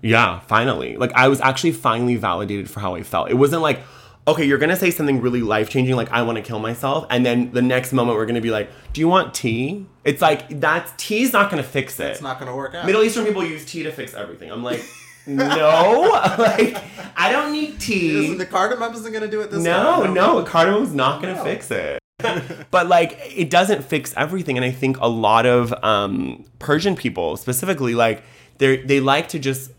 Yeah, 0.00 0.40
finally. 0.40 0.96
Like 0.96 1.12
I 1.14 1.28
was 1.28 1.42
actually 1.42 1.72
finally 1.72 2.16
validated 2.16 2.70
for 2.70 2.80
how 2.80 2.94
I 2.94 3.02
felt. 3.02 3.30
It 3.30 3.34
wasn't 3.34 3.60
like, 3.60 3.80
okay, 4.26 4.44
you're 4.44 4.58
gonna 4.58 4.76
say 4.76 4.90
something 4.90 5.20
really 5.20 5.42
life 5.42 5.68
changing, 5.68 5.96
like 5.96 6.10
I 6.12 6.22
want 6.22 6.36
to 6.36 6.42
kill 6.42 6.58
myself, 6.58 7.06
and 7.10 7.24
then 7.26 7.50
the 7.52 7.62
next 7.62 7.92
moment 7.92 8.16
we're 8.16 8.26
gonna 8.26 8.40
be 8.40 8.50
like, 8.50 8.70
do 8.92 9.00
you 9.00 9.08
want 9.08 9.34
tea? 9.34 9.86
It's 10.04 10.22
like 10.22 10.60
that's 10.60 10.92
tea's 10.96 11.32
not 11.32 11.50
gonna 11.50 11.62
fix 11.62 11.98
it. 12.00 12.08
It's 12.12 12.22
not 12.22 12.38
to 12.40 12.54
work 12.54 12.74
out. 12.74 12.86
Middle 12.86 13.02
Eastern 13.02 13.24
people 13.24 13.44
use 13.44 13.64
tea 13.64 13.82
to 13.82 13.92
fix 13.92 14.14
everything. 14.14 14.50
I'm 14.50 14.62
like, 14.62 14.84
no, 15.26 16.10
like 16.38 16.76
I 17.16 17.30
don't 17.32 17.52
need 17.52 17.80
tea. 17.80 18.24
Isn't 18.26 18.38
the 18.38 18.46
cardamom 18.46 18.92
isn't 18.94 19.12
to 19.12 19.28
do 19.28 19.40
it 19.40 19.50
this 19.50 19.62
No, 19.62 20.02
time. 20.04 20.14
no, 20.14 20.42
cardamom's 20.44 20.94
not 20.94 21.20
gonna 21.20 21.34
No. 21.34 21.44
fix 21.44 21.70
it. 21.70 21.98
but 22.70 22.86
like, 22.86 23.18
it 23.34 23.50
doesn't 23.50 23.82
fix 23.84 24.14
everything, 24.16 24.56
and 24.56 24.64
I 24.64 24.70
think 24.70 24.96
a 25.00 25.08
lot 25.08 25.44
of 25.44 25.72
um, 25.82 26.44
Persian 26.60 26.94
people, 26.94 27.36
specifically, 27.36 27.96
like 27.96 28.22
they 28.58 28.76
they 28.76 29.00
like 29.00 29.28
to 29.30 29.40
just 29.40 29.72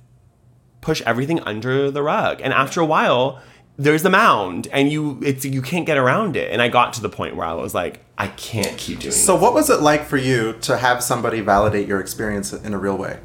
push 0.82 1.02
everything 1.06 1.40
under 1.42 1.90
the 1.90 2.04
rug, 2.04 2.42
and 2.42 2.52
after 2.54 2.82
a 2.82 2.86
while. 2.86 3.42
There's 3.78 4.06
a 4.06 4.10
mound, 4.10 4.68
and 4.72 4.92
you 4.92 5.20
it's 5.24 5.46
you 5.46 5.62
can't 5.62 5.86
get 5.86 5.98
around 5.98 6.36
it. 6.36 6.52
And 6.52 6.62
I 6.62 6.68
got 6.68 6.94
to 6.94 7.02
the 7.02 7.10
point 7.10 7.36
where 7.36 7.48
I 7.48 7.54
was 7.54 7.74
like, 7.74 8.02
I 8.18 8.28
can't 8.28 8.78
keep 8.78 9.00
doing. 9.00 9.12
So 9.12 9.36
what 9.36 9.54
was 9.54 9.70
it 9.70 9.82
like 9.82 10.06
for 10.06 10.18
you 10.18 10.54
to 10.62 10.78
have 10.78 11.04
somebody 11.04 11.42
validate 11.42 11.88
your 11.88 12.00
experience 12.00 12.54
in 12.54 12.74
a 12.74 12.78
real 12.78 12.98
way, 12.98 13.20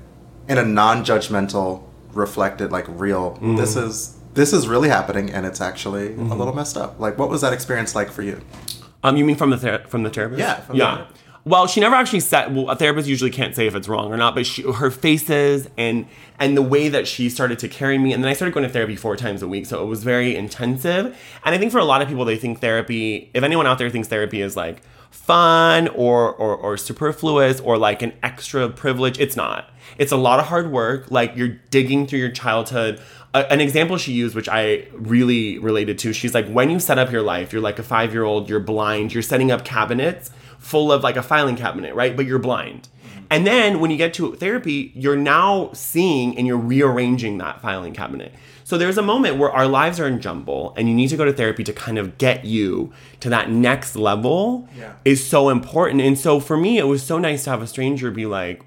in 0.49 0.57
a 0.57 0.65
non-judgmental, 0.65 1.83
reflected, 2.13 2.73
like 2.73 2.87
real? 2.89 3.33
Mm-hmm. 3.33 3.57
This 3.57 3.77
is 3.77 4.17
this 4.35 4.53
is 4.53 4.69
really 4.69 4.89
happening, 4.89 5.31
and 5.31 5.45
it's 5.45 5.61
actually 5.61 6.15
a 6.15 6.35
little 6.35 6.55
messed 6.55 6.77
up. 6.77 6.99
Like, 6.99 7.19
what 7.19 7.29
was 7.29 7.43
that 7.43 7.53
experience 7.53 7.95
like 7.95 8.11
for 8.11 8.23
you? 8.23 8.41
Um, 9.03 9.17
you 9.17 9.25
mean 9.25 9.37
from 9.37 9.51
the 9.51 9.59
ther- 9.59 9.85
from 9.89 10.03
the 10.03 10.11
therapist? 10.11 10.41
Yeah, 10.41 10.61
from 10.61 10.77
the 10.77 10.85
yeah. 10.85 10.97
therapist. 10.97 11.23
Well, 11.49 11.67
she 11.67 11.81
never 11.81 11.95
actually 11.95 12.21
said. 12.21 12.55
Well, 12.55 12.69
a 12.69 12.77
therapist 12.77 13.09
usually 13.09 13.31
can't 13.31 13.57
say 13.57 13.67
if 13.67 13.75
it's 13.75 13.89
wrong 13.89 14.13
or 14.13 14.19
not, 14.19 14.35
but 14.35 14.45
she, 14.45 14.71
her 14.71 14.91
faces 14.91 15.67
and 15.79 16.07
and 16.39 16.55
the 16.55 16.63
way 16.63 16.91
that 16.91 17.09
she 17.09 17.31
started 17.31 17.59
to 17.61 17.69
carry 17.69 17.97
me, 17.97 18.13
and 18.13 18.23
then 18.23 18.29
I 18.29 18.35
started 18.35 18.53
going 18.53 18.67
to 18.67 18.73
therapy 18.73 18.97
four 18.97 19.17
times 19.17 19.41
a 19.41 19.49
week, 19.49 19.65
so 19.65 19.83
it 19.83 19.87
was 19.87 20.05
very 20.05 20.37
intensive. 20.37 21.07
And 21.47 21.55
I 21.55 21.57
think 21.57 21.73
for 21.73 21.79
a 21.79 21.87
lot 21.87 22.03
of 22.03 22.09
people, 22.09 22.27
they 22.27 22.37
think 22.37 22.61
therapy. 22.61 23.31
If 23.33 23.43
anyone 23.43 23.67
out 23.67 23.79
there 23.79 23.89
thinks 23.89 24.09
therapy 24.09 24.43
is 24.43 24.59
like 24.59 24.83
fun 25.11 25.89
or 25.89 26.35
or, 26.35 26.55
or 26.55 26.77
superfluous 26.77 27.61
or 27.61 27.79
like 27.79 28.03
an 28.03 28.13
extra 28.23 28.69
privilege, 28.69 29.19
it's 29.19 29.35
not. 29.35 29.71
It's 29.97 30.13
a 30.13 30.19
lot 30.19 30.41
of 30.41 30.49
hard 30.49 30.71
work. 30.71 31.11
Like 31.11 31.35
you're 31.35 31.57
digging 31.71 32.07
through 32.07 32.19
your 32.19 32.31
childhood. 32.31 33.01
An 33.33 33.61
example 33.61 33.97
she 33.97 34.13
used, 34.13 34.35
which 34.35 34.49
I 34.51 34.87
really 34.93 35.59
related 35.59 35.99
to, 36.01 36.13
she's 36.13 36.35
like, 36.35 36.49
when 36.49 36.71
you 36.71 36.81
set 36.81 36.99
up 36.99 37.13
your 37.13 37.23
life, 37.23 37.53
you're 37.53 37.63
like 37.63 37.79
a 37.79 37.83
five 37.83 38.13
year 38.13 38.25
old, 38.25 38.51
you're 38.51 38.61
blind, 38.61 39.15
you're 39.15 39.23
setting 39.23 39.51
up 39.51 39.65
cabinets 39.65 40.31
full 40.69 40.93
of 40.93 41.03
like 41.03 41.17
a 41.17 41.23
filing 41.23 41.57
cabinet, 41.57 41.95
right? 41.95 42.15
But 42.17 42.27
you're 42.27 42.39
blind. 42.39 42.89
And 43.31 43.47
then 43.47 43.81
when 43.81 43.91
you 43.91 43.97
get 43.97 44.15
to 44.15 44.35
therapy, 44.37 44.93
you're 44.95 45.17
now 45.17 45.71
seeing 45.73 46.37
and 46.39 46.47
you're 46.47 46.57
rearranging 46.57 47.39
that 47.39 47.61
filing 47.61 47.93
cabinet. 47.93 48.33
So 48.65 48.77
there's 48.79 48.99
a 48.99 49.03
moment 49.03 49.39
where 49.39 49.51
our 49.51 49.67
lives 49.67 49.99
are 50.01 50.07
in 50.07 50.21
jumble 50.21 50.75
and 50.77 50.89
you 50.89 50.95
need 50.95 51.09
to 51.09 51.17
go 51.17 51.25
to 51.25 51.33
therapy 51.33 51.65
to 51.65 51.73
kind 51.73 51.99
of 51.99 52.19
get 52.19 52.45
you 52.45 52.93
to 53.21 53.29
that 53.31 53.51
next 53.51 53.97
level 53.97 54.69
Yeah. 54.79 54.93
is 55.05 55.27
so 55.27 55.49
important. 55.49 56.01
And 56.03 56.19
so 56.19 56.39
for 56.41 56.57
me, 56.57 56.79
it 56.79 56.85
was 56.85 57.03
so 57.03 57.19
nice 57.19 57.45
to 57.45 57.51
have 57.51 57.63
a 57.63 57.67
stranger 57.67 58.11
be 58.11 58.27
like, 58.27 58.63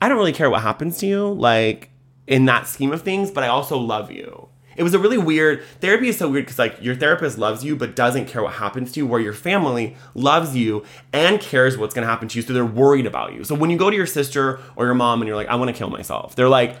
I 0.00 0.08
don't 0.08 0.18
really 0.18 0.32
care 0.32 0.48
what 0.50 0.62
happens 0.62 0.98
to 0.98 1.06
you, 1.06 1.28
like 1.32 1.90
in 2.26 2.44
that 2.44 2.66
scheme 2.66 2.92
of 2.92 3.02
things, 3.02 3.30
but 3.30 3.42
I 3.42 3.48
also 3.48 3.76
love 3.78 4.10
you. 4.10 4.48
It 4.78 4.84
was 4.84 4.94
a 4.94 4.98
really 4.98 5.18
weird 5.18 5.62
therapy 5.80 6.08
is 6.08 6.16
so 6.16 6.30
weird 6.30 6.46
because 6.46 6.58
like 6.58 6.80
your 6.80 6.94
therapist 6.94 7.36
loves 7.36 7.64
you 7.64 7.76
but 7.76 7.96
doesn't 7.96 8.26
care 8.26 8.42
what 8.42 8.54
happens 8.54 8.92
to 8.92 9.00
you, 9.00 9.06
where 9.06 9.20
your 9.20 9.34
family 9.34 9.96
loves 10.14 10.56
you 10.56 10.84
and 11.12 11.40
cares 11.40 11.76
what's 11.76 11.94
gonna 11.94 12.06
happen 12.06 12.28
to 12.28 12.38
you, 12.38 12.42
so 12.42 12.52
they're 12.52 12.64
worried 12.64 13.04
about 13.04 13.34
you. 13.34 13.44
So 13.44 13.54
when 13.54 13.70
you 13.70 13.76
go 13.76 13.90
to 13.90 13.96
your 13.96 14.06
sister 14.06 14.60
or 14.76 14.86
your 14.86 14.94
mom 14.94 15.20
and 15.20 15.26
you're 15.26 15.36
like, 15.36 15.48
I 15.48 15.56
want 15.56 15.68
to 15.68 15.76
kill 15.76 15.90
myself, 15.90 16.36
they're 16.36 16.48
like, 16.48 16.76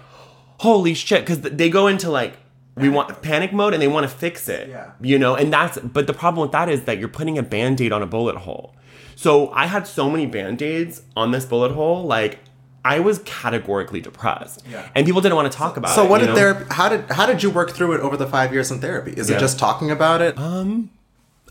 holy 0.60 0.94
shit, 0.94 1.20
because 1.20 1.40
they 1.40 1.68
go 1.68 1.88
into 1.88 2.10
like 2.10 2.34
we 2.76 2.88
want 2.88 3.22
panic 3.22 3.52
mode 3.52 3.74
and 3.74 3.82
they 3.82 3.88
want 3.88 4.08
to 4.08 4.16
fix 4.16 4.48
it. 4.48 4.68
Yeah. 4.68 4.92
You 5.00 5.18
know, 5.18 5.34
and 5.34 5.52
that's 5.52 5.78
but 5.78 6.06
the 6.06 6.14
problem 6.14 6.42
with 6.42 6.52
that 6.52 6.68
is 6.68 6.84
that 6.84 6.98
you're 6.98 7.08
putting 7.08 7.36
a 7.36 7.42
band-aid 7.42 7.92
on 7.92 8.02
a 8.02 8.06
bullet 8.06 8.36
hole. 8.36 8.74
So 9.16 9.50
I 9.50 9.66
had 9.66 9.86
so 9.86 10.08
many 10.08 10.26
band-aids 10.26 11.02
on 11.16 11.32
this 11.32 11.44
bullet 11.44 11.72
hole, 11.72 12.04
like 12.04 12.38
I 12.94 13.00
was 13.00 13.18
categorically 13.24 14.00
depressed. 14.00 14.64
Yeah. 14.70 14.88
And 14.94 15.04
people 15.06 15.20
didn't 15.20 15.36
want 15.36 15.50
to 15.52 15.56
talk 15.58 15.76
about 15.76 15.90
So 15.94 16.02
it. 16.02 16.04
So 16.06 16.10
what 16.10 16.18
did 16.20 16.28
know? 16.30 16.34
therapy? 16.34 16.64
How 16.70 16.88
did 16.88 17.00
how 17.10 17.26
did 17.26 17.42
you 17.42 17.50
work 17.50 17.70
through 17.76 17.92
it 17.96 18.00
over 18.00 18.16
the 18.16 18.26
five 18.26 18.52
years 18.54 18.70
in 18.70 18.80
therapy? 18.80 19.12
Is 19.12 19.28
Yeah. 19.28 19.36
it 19.36 19.40
just 19.40 19.58
talking 19.58 19.90
about 19.90 20.22
it? 20.22 20.38
Um, 20.38 20.90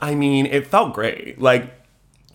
I 0.02 0.16
mean, 0.16 0.46
it 0.48 0.68
felt 0.68 0.94
great. 0.94 1.40
Like 1.40 1.64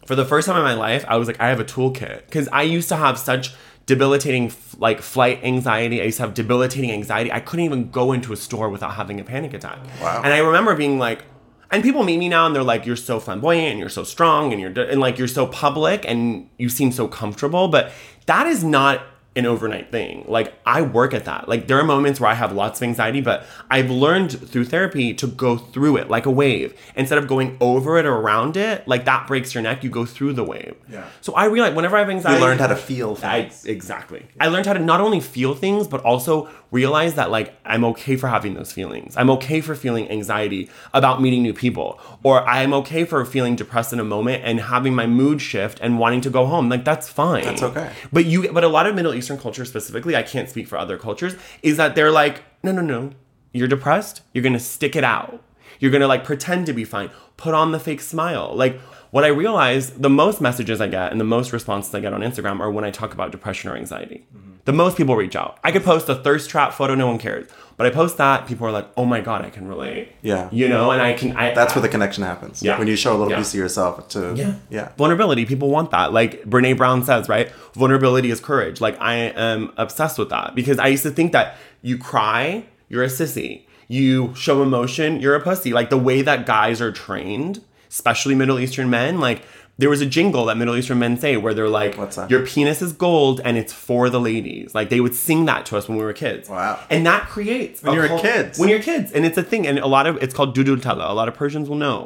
for 0.06 0.14
the 0.14 0.24
first 0.24 0.46
time 0.46 0.56
in 0.56 0.62
my 0.62 0.74
life, 0.74 1.04
I 1.08 1.16
was 1.16 1.26
like, 1.28 1.40
I 1.40 1.48
have 1.48 1.60
a 1.60 1.64
toolkit 1.64 2.26
because 2.26 2.48
I 2.52 2.62
used 2.62 2.88
to 2.90 2.96
have 2.96 3.18
such 3.18 3.54
debilitating 3.86 4.52
like 4.78 5.00
flight 5.00 5.40
anxiety. 5.42 6.00
I 6.00 6.04
used 6.04 6.18
to 6.18 6.22
have 6.24 6.34
debilitating 6.34 6.90
anxiety. 6.92 7.32
I 7.32 7.40
couldn't 7.40 7.64
even 7.64 7.90
go 7.90 8.12
into 8.12 8.32
a 8.32 8.36
store 8.36 8.68
without 8.68 8.94
having 8.94 9.18
a 9.20 9.24
panic 9.24 9.52
attack. 9.54 9.78
Wow. 10.00 10.22
And 10.24 10.32
I 10.32 10.38
remember 10.38 10.74
being 10.76 10.98
like, 10.98 11.24
and 11.72 11.82
people 11.82 12.04
meet 12.04 12.18
me 12.18 12.28
now 12.28 12.46
and 12.46 12.54
they're 12.54 12.62
like, 12.62 12.84
you're 12.86 12.96
so 12.96 13.18
flamboyant 13.18 13.70
and 13.72 13.78
you're 13.80 13.88
so 13.88 14.04
strong 14.04 14.52
and 14.52 14.60
you're 14.60 14.70
and 14.92 15.00
like 15.00 15.18
you're 15.18 15.26
so 15.40 15.46
public 15.46 16.04
and 16.06 16.48
you 16.58 16.68
seem 16.68 16.92
so 16.92 17.08
comfortable, 17.08 17.68
but 17.68 17.90
that 18.26 18.46
is 18.46 18.62
not 18.64 19.04
an 19.34 19.46
overnight 19.46 19.90
thing. 19.90 20.24
Like 20.28 20.52
I 20.66 20.82
work 20.82 21.14
at 21.14 21.24
that. 21.24 21.48
Like 21.48 21.66
there 21.66 21.78
are 21.78 21.84
moments 21.84 22.20
where 22.20 22.30
I 22.30 22.34
have 22.34 22.52
lots 22.52 22.80
of 22.80 22.82
anxiety, 22.84 23.20
but 23.22 23.44
I've 23.70 23.90
learned 23.90 24.30
through 24.48 24.66
therapy 24.66 25.14
to 25.14 25.26
go 25.26 25.56
through 25.56 25.96
it 25.96 26.10
like 26.10 26.26
a 26.26 26.30
wave. 26.30 26.78
Instead 26.96 27.16
of 27.18 27.26
going 27.28 27.56
over 27.60 27.96
it 27.98 28.04
or 28.04 28.14
around 28.14 28.56
it, 28.58 28.86
like 28.86 29.06
that 29.06 29.26
breaks 29.26 29.54
your 29.54 29.62
neck, 29.62 29.82
you 29.82 29.88
go 29.90 30.04
through 30.04 30.34
the 30.34 30.44
wave. 30.44 30.74
Yeah. 30.90 31.06
So 31.22 31.32
I 31.34 31.46
realized 31.46 31.76
whenever 31.76 31.96
I 31.96 32.00
have 32.00 32.10
anxiety, 32.10 32.38
You 32.40 32.44
learned 32.46 32.60
how 32.60 32.66
to 32.66 32.76
feel 32.76 33.12
I 33.22 33.42
things. 33.44 33.64
exactly. 33.64 34.26
I 34.38 34.48
learned 34.48 34.66
how 34.66 34.74
to 34.74 34.78
not 34.80 35.00
only 35.00 35.20
feel 35.20 35.54
things, 35.54 35.88
but 35.88 36.02
also 36.04 36.50
realize 36.70 37.14
that 37.14 37.30
like 37.30 37.54
I'm 37.64 37.84
okay 37.84 38.16
for 38.16 38.28
having 38.28 38.54
those 38.54 38.72
feelings. 38.72 39.14
I'm 39.16 39.30
okay 39.30 39.60
for 39.60 39.74
feeling 39.74 40.10
anxiety 40.10 40.70
about 40.92 41.20
meeting 41.22 41.42
new 41.42 41.52
people, 41.54 41.98
or 42.22 42.46
I'm 42.46 42.72
okay 42.74 43.04
for 43.04 43.24
feeling 43.24 43.56
depressed 43.56 43.92
in 43.92 44.00
a 44.00 44.04
moment 44.04 44.42
and 44.44 44.60
having 44.60 44.94
my 44.94 45.06
mood 45.06 45.40
shift 45.40 45.78
and 45.80 45.98
wanting 45.98 46.20
to 46.22 46.30
go 46.30 46.46
home. 46.46 46.68
Like 46.68 46.84
that's 46.84 47.08
fine. 47.08 47.44
That's 47.44 47.62
okay. 47.62 47.92
But 48.12 48.24
you, 48.26 48.52
but 48.52 48.64
a 48.64 48.68
lot 48.68 48.86
of 48.86 48.94
Middle 48.94 49.12
Eastern 49.22 49.38
culture 49.38 49.64
specifically, 49.64 50.16
I 50.16 50.24
can't 50.24 50.50
speak 50.50 50.66
for 50.66 50.76
other 50.76 50.98
cultures, 50.98 51.36
is 51.62 51.76
that 51.76 51.94
they're 51.94 52.10
like, 52.10 52.42
no, 52.64 52.72
no, 52.72 52.82
no, 52.82 53.12
you're 53.52 53.68
depressed. 53.68 54.22
You're 54.32 54.42
gonna 54.42 54.58
stick 54.58 54.96
it 54.96 55.04
out. 55.04 55.40
You're 55.78 55.92
gonna 55.92 56.08
like 56.08 56.24
pretend 56.24 56.66
to 56.66 56.72
be 56.72 56.84
fine. 56.84 57.10
Put 57.36 57.54
on 57.54 57.70
the 57.70 57.78
fake 57.78 58.00
smile. 58.00 58.52
Like 58.54 58.80
what 59.12 59.24
I 59.24 59.28
realize, 59.28 59.90
the 59.90 60.10
most 60.10 60.40
messages 60.40 60.80
I 60.80 60.88
get 60.88 61.12
and 61.12 61.20
the 61.20 61.24
most 61.24 61.52
responses 61.52 61.94
I 61.94 62.00
get 62.00 62.12
on 62.12 62.22
Instagram 62.22 62.58
are 62.60 62.70
when 62.70 62.84
I 62.84 62.90
talk 62.90 63.12
about 63.14 63.30
depression 63.30 63.70
or 63.70 63.76
anxiety. 63.76 64.26
Mm-hmm. 64.34 64.48
The 64.64 64.72
most 64.72 64.96
people 64.96 65.16
reach 65.16 65.36
out. 65.36 65.58
I 65.62 65.70
could 65.72 65.84
post 65.84 66.08
a 66.08 66.14
thirst 66.14 66.48
trap 66.48 66.72
photo, 66.72 66.94
no 66.94 67.06
one 67.08 67.18
cares. 67.18 67.46
But 67.76 67.86
I 67.86 67.90
post 67.90 68.16
that, 68.18 68.46
people 68.46 68.66
are 68.66 68.70
like, 68.70 68.86
"Oh 68.96 69.04
my 69.04 69.20
god, 69.20 69.44
I 69.44 69.50
can 69.50 69.66
relate." 69.66 70.12
Yeah. 70.22 70.48
You 70.52 70.68
know, 70.68 70.90
and 70.92 71.02
I 71.02 71.14
can. 71.14 71.36
I, 71.36 71.52
That's 71.52 71.74
where 71.74 71.82
the 71.82 71.88
connection 71.88 72.22
happens. 72.22 72.62
Yeah. 72.62 72.78
When 72.78 72.86
you 72.86 72.94
show 72.96 73.10
a 73.12 73.18
little 73.18 73.30
Yeah. 73.30 73.38
piece 73.38 73.52
of 73.54 73.58
yourself 73.58 74.08
to 74.10 74.34
Yeah. 74.36 74.54
yeah. 74.70 74.92
Vulnerability. 74.96 75.46
People 75.46 75.68
want 75.70 75.90
that. 75.90 76.12
Like 76.12 76.44
Brene 76.44 76.76
Brown 76.76 77.02
says, 77.04 77.28
right? 77.28 77.50
Vulnerability 77.74 78.30
is 78.30 78.40
courage. 78.40 78.80
Like 78.80 78.96
I 79.00 79.14
am 79.14 79.72
obsessed 79.76 80.18
with 80.18 80.28
that 80.30 80.54
because 80.54 80.78
I 80.78 80.86
used 80.88 81.02
to 81.02 81.10
think 81.10 81.32
that 81.32 81.56
you 81.82 81.98
cry, 81.98 82.64
you're 82.88 83.02
a 83.02 83.08
sissy. 83.08 83.62
You 83.88 84.32
show 84.36 84.62
emotion, 84.62 85.20
you're 85.20 85.34
a 85.34 85.40
pussy. 85.40 85.72
Like 85.72 85.90
the 85.90 85.98
way 85.98 86.22
that 86.22 86.46
guys 86.46 86.80
are 86.80 86.92
trained, 86.92 87.62
especially 87.96 88.34
Middle 88.34 88.58
Eastern 88.58 88.88
men, 88.90 89.20
like 89.20 89.42
there 89.78 89.88
was 89.88 90.02
a 90.02 90.06
jingle 90.06 90.44
that 90.46 90.56
Middle 90.58 90.76
Eastern 90.76 90.98
men 90.98 91.16
say 91.16 91.32
where 91.38 91.54
they're 91.54 91.68
like, 91.82 91.96
What's 91.96 92.16
that? 92.16 92.30
Your 92.30 92.44
penis 92.46 92.82
is 92.82 92.92
gold 92.92 93.40
and 93.42 93.56
it's 93.56 93.72
for 93.72 94.10
the 94.10 94.20
ladies. 94.20 94.74
Like 94.78 94.90
they 94.90 95.00
would 95.04 95.14
sing 95.14 95.46
that 95.46 95.64
to 95.68 95.78
us 95.78 95.88
when 95.88 95.96
we 96.00 96.04
were 96.04 96.12
kids. 96.12 96.48
Wow. 96.48 96.78
And 96.90 97.06
that 97.06 97.22
creates 97.34 97.82
When 97.82 97.94
you're 97.94 98.06
whole- 98.06 98.20
kids. 98.20 98.58
When 98.58 98.68
you're 98.68 98.82
kids, 98.90 99.12
and 99.12 99.24
it's 99.24 99.38
a 99.38 99.42
thing, 99.42 99.66
and 99.66 99.78
a 99.78 99.86
lot 99.96 100.06
of 100.06 100.22
it's 100.22 100.34
called 100.34 100.54
dudul 100.56 100.80
tala. 100.86 101.10
A 101.10 101.16
lot 101.20 101.26
of 101.26 101.34
Persians 101.34 101.66
will 101.70 101.80
know, 101.86 102.00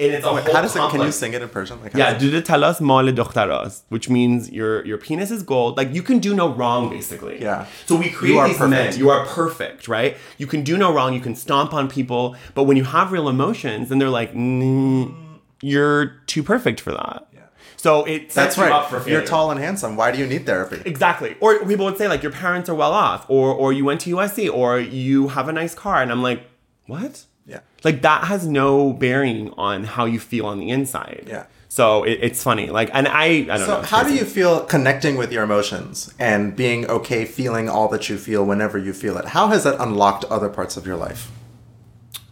and 0.00 0.12
it's 0.12 0.26
a 0.26 0.34
Wait, 0.34 0.44
whole 0.44 0.54
how 0.54 0.62
does 0.62 0.74
it? 0.76 0.80
Can 0.94 1.00
you 1.00 1.12
sing 1.12 1.32
it 1.32 1.42
in 1.42 1.48
Persian? 1.48 1.80
Like, 1.82 1.94
Yeah, 1.94 2.12
does 2.14 2.24
it- 2.24 2.30
dude 2.32 2.44
talas 2.44 2.80
mal 2.80 3.04
dokhtaras, 3.20 3.82
which 3.88 4.06
means 4.16 4.50
your 4.58 4.84
your 4.84 4.98
penis 5.06 5.30
is 5.30 5.42
gold. 5.54 5.76
Like 5.80 5.90
you 5.94 6.02
can 6.02 6.18
do 6.18 6.34
no 6.42 6.46
wrong, 6.52 6.90
basically. 6.90 7.36
Yeah. 7.40 7.66
So 7.86 7.94
we 8.02 8.10
create 8.10 8.32
You 8.34 8.38
are 8.40 8.48
these 8.48 8.58
perfect. 8.58 8.90
men. 8.90 8.98
You 9.02 9.08
are 9.10 9.24
perfect, 9.26 9.86
right? 9.96 10.16
You 10.38 10.48
can 10.48 10.62
do 10.70 10.76
no 10.76 10.92
wrong. 10.92 11.14
You 11.14 11.20
can 11.28 11.36
stomp 11.36 11.72
on 11.72 11.88
people, 11.98 12.24
but 12.56 12.64
when 12.64 12.76
you 12.76 12.84
have 12.96 13.06
real 13.16 13.28
emotions, 13.36 13.88
then 13.90 13.98
they're 14.00 14.16
like, 14.22 14.34
mm, 14.34 15.14
you're 15.62 16.06
too 16.26 16.42
perfect 16.42 16.80
for 16.80 16.92
that. 16.92 17.26
Yeah. 17.32 17.40
So 17.76 18.04
it 18.04 18.30
sets 18.30 18.34
That's 18.34 18.56
you 18.58 18.62
right. 18.64 18.72
up 18.72 18.90
for 18.90 18.98
If 18.98 19.06
you're 19.08 19.22
tall 19.22 19.50
and 19.50 19.58
handsome, 19.58 19.96
why 19.96 20.12
do 20.12 20.18
you 20.18 20.26
need 20.26 20.44
therapy? 20.44 20.82
Exactly. 20.84 21.36
Or 21.40 21.64
people 21.64 21.86
would 21.86 21.98
say 21.98 22.08
like 22.08 22.22
your 22.22 22.32
parents 22.32 22.68
are 22.68 22.74
well 22.74 22.92
off, 22.92 23.24
or 23.28 23.54
or 23.54 23.72
you 23.72 23.84
went 23.84 24.00
to 24.02 24.14
USC, 24.14 24.52
or 24.52 24.78
you 24.78 25.28
have 25.28 25.48
a 25.48 25.52
nice 25.52 25.74
car, 25.74 26.02
and 26.02 26.12
I'm 26.12 26.22
like, 26.22 26.44
what? 26.86 27.24
Yeah. 27.46 27.60
Like 27.82 28.02
that 28.02 28.24
has 28.24 28.46
no 28.46 28.92
bearing 28.92 29.50
on 29.56 29.84
how 29.84 30.04
you 30.04 30.20
feel 30.20 30.46
on 30.46 30.58
the 30.60 30.68
inside. 30.70 31.24
Yeah. 31.26 31.46
So 31.68 32.04
it, 32.04 32.18
it's 32.20 32.42
funny. 32.42 32.68
Like, 32.68 32.90
and 32.92 33.08
I, 33.08 33.24
I 33.24 33.40
don't 33.44 33.60
know. 33.60 33.66
So, 33.66 33.80
it's 33.80 33.88
how 33.88 34.02
do 34.02 34.14
you 34.14 34.26
feel 34.26 34.64
connecting 34.66 35.16
with 35.16 35.32
your 35.32 35.42
emotions 35.42 36.12
and 36.18 36.54
being 36.54 36.86
okay 36.86 37.24
feeling 37.24 37.68
all 37.68 37.88
that 37.88 38.10
you 38.10 38.18
feel 38.18 38.44
whenever 38.44 38.76
you 38.76 38.92
feel 38.92 39.16
it? 39.16 39.24
How 39.28 39.48
has 39.48 39.64
that 39.64 39.80
unlocked 39.80 40.24
other 40.26 40.50
parts 40.50 40.76
of 40.76 40.86
your 40.86 40.96
life? 40.96 41.30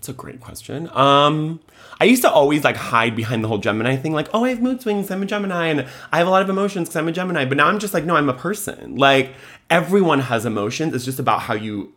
It's 0.01 0.09
a 0.09 0.15
great 0.15 0.41
question. 0.41 0.89
Um, 0.97 1.61
I 2.01 2.05
used 2.05 2.23
to 2.23 2.31
always 2.31 2.65
like 2.65 2.75
hide 2.75 3.15
behind 3.15 3.45
the 3.45 3.49
whole 3.49 3.59
Gemini 3.59 3.97
thing, 3.97 4.15
like, 4.15 4.29
oh, 4.33 4.47
I 4.47 4.49
have 4.49 4.63
mood 4.63 4.81
swings, 4.81 5.11
I'm 5.11 5.23
a 5.23 5.27
Gemini, 5.27 5.67
and 5.67 5.87
I 6.11 6.17
have 6.17 6.27
a 6.27 6.31
lot 6.31 6.41
of 6.41 6.49
emotions 6.49 6.89
because 6.89 6.97
I'm 6.97 7.09
a 7.09 7.13
Gemini. 7.13 7.45
But 7.45 7.59
now 7.59 7.67
I'm 7.67 7.79
just 7.79 7.93
like, 7.93 8.07
no, 8.07 8.17
I'm 8.17 8.31
a 8.31 8.33
person. 8.33 8.97
Like, 8.97 9.35
everyone 9.69 10.21
has 10.21 10.47
emotions. 10.47 10.95
It's 10.95 11.05
just 11.05 11.19
about 11.19 11.41
how 11.43 11.53
you 11.53 11.93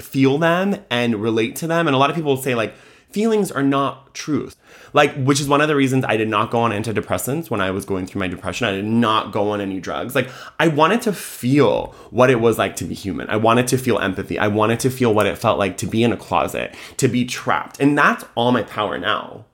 feel 0.00 0.38
them 0.38 0.84
and 0.90 1.22
relate 1.22 1.54
to 1.56 1.68
them. 1.68 1.86
And 1.86 1.94
a 1.94 1.98
lot 2.00 2.10
of 2.10 2.16
people 2.16 2.36
say, 2.36 2.56
like, 2.56 2.74
feelings 3.10 3.50
are 3.50 3.62
not 3.62 4.14
truth. 4.14 4.56
Like, 4.92 5.14
which 5.14 5.40
is 5.40 5.48
one 5.48 5.60
of 5.60 5.68
the 5.68 5.76
reasons 5.76 6.04
I 6.04 6.16
did 6.16 6.28
not 6.28 6.50
go 6.50 6.60
on 6.60 6.70
antidepressants 6.70 7.50
when 7.50 7.60
I 7.60 7.70
was 7.70 7.84
going 7.84 8.06
through 8.06 8.20
my 8.20 8.28
depression. 8.28 8.66
I 8.66 8.72
did 8.72 8.84
not 8.84 9.32
go 9.32 9.50
on 9.50 9.60
any 9.60 9.80
drugs. 9.80 10.14
Like, 10.14 10.30
I 10.58 10.68
wanted 10.68 11.02
to 11.02 11.12
feel 11.12 11.94
what 12.10 12.30
it 12.30 12.40
was 12.40 12.58
like 12.58 12.76
to 12.76 12.84
be 12.84 12.94
human. 12.94 13.28
I 13.28 13.36
wanted 13.36 13.68
to 13.68 13.78
feel 13.78 13.98
empathy. 13.98 14.38
I 14.38 14.48
wanted 14.48 14.80
to 14.80 14.90
feel 14.90 15.12
what 15.12 15.26
it 15.26 15.36
felt 15.36 15.58
like 15.58 15.76
to 15.78 15.86
be 15.86 16.02
in 16.02 16.12
a 16.12 16.16
closet, 16.16 16.74
to 16.96 17.08
be 17.08 17.24
trapped. 17.24 17.80
And 17.80 17.96
that's 17.96 18.24
all 18.34 18.52
my 18.52 18.62
power 18.62 18.98
now. 18.98 19.44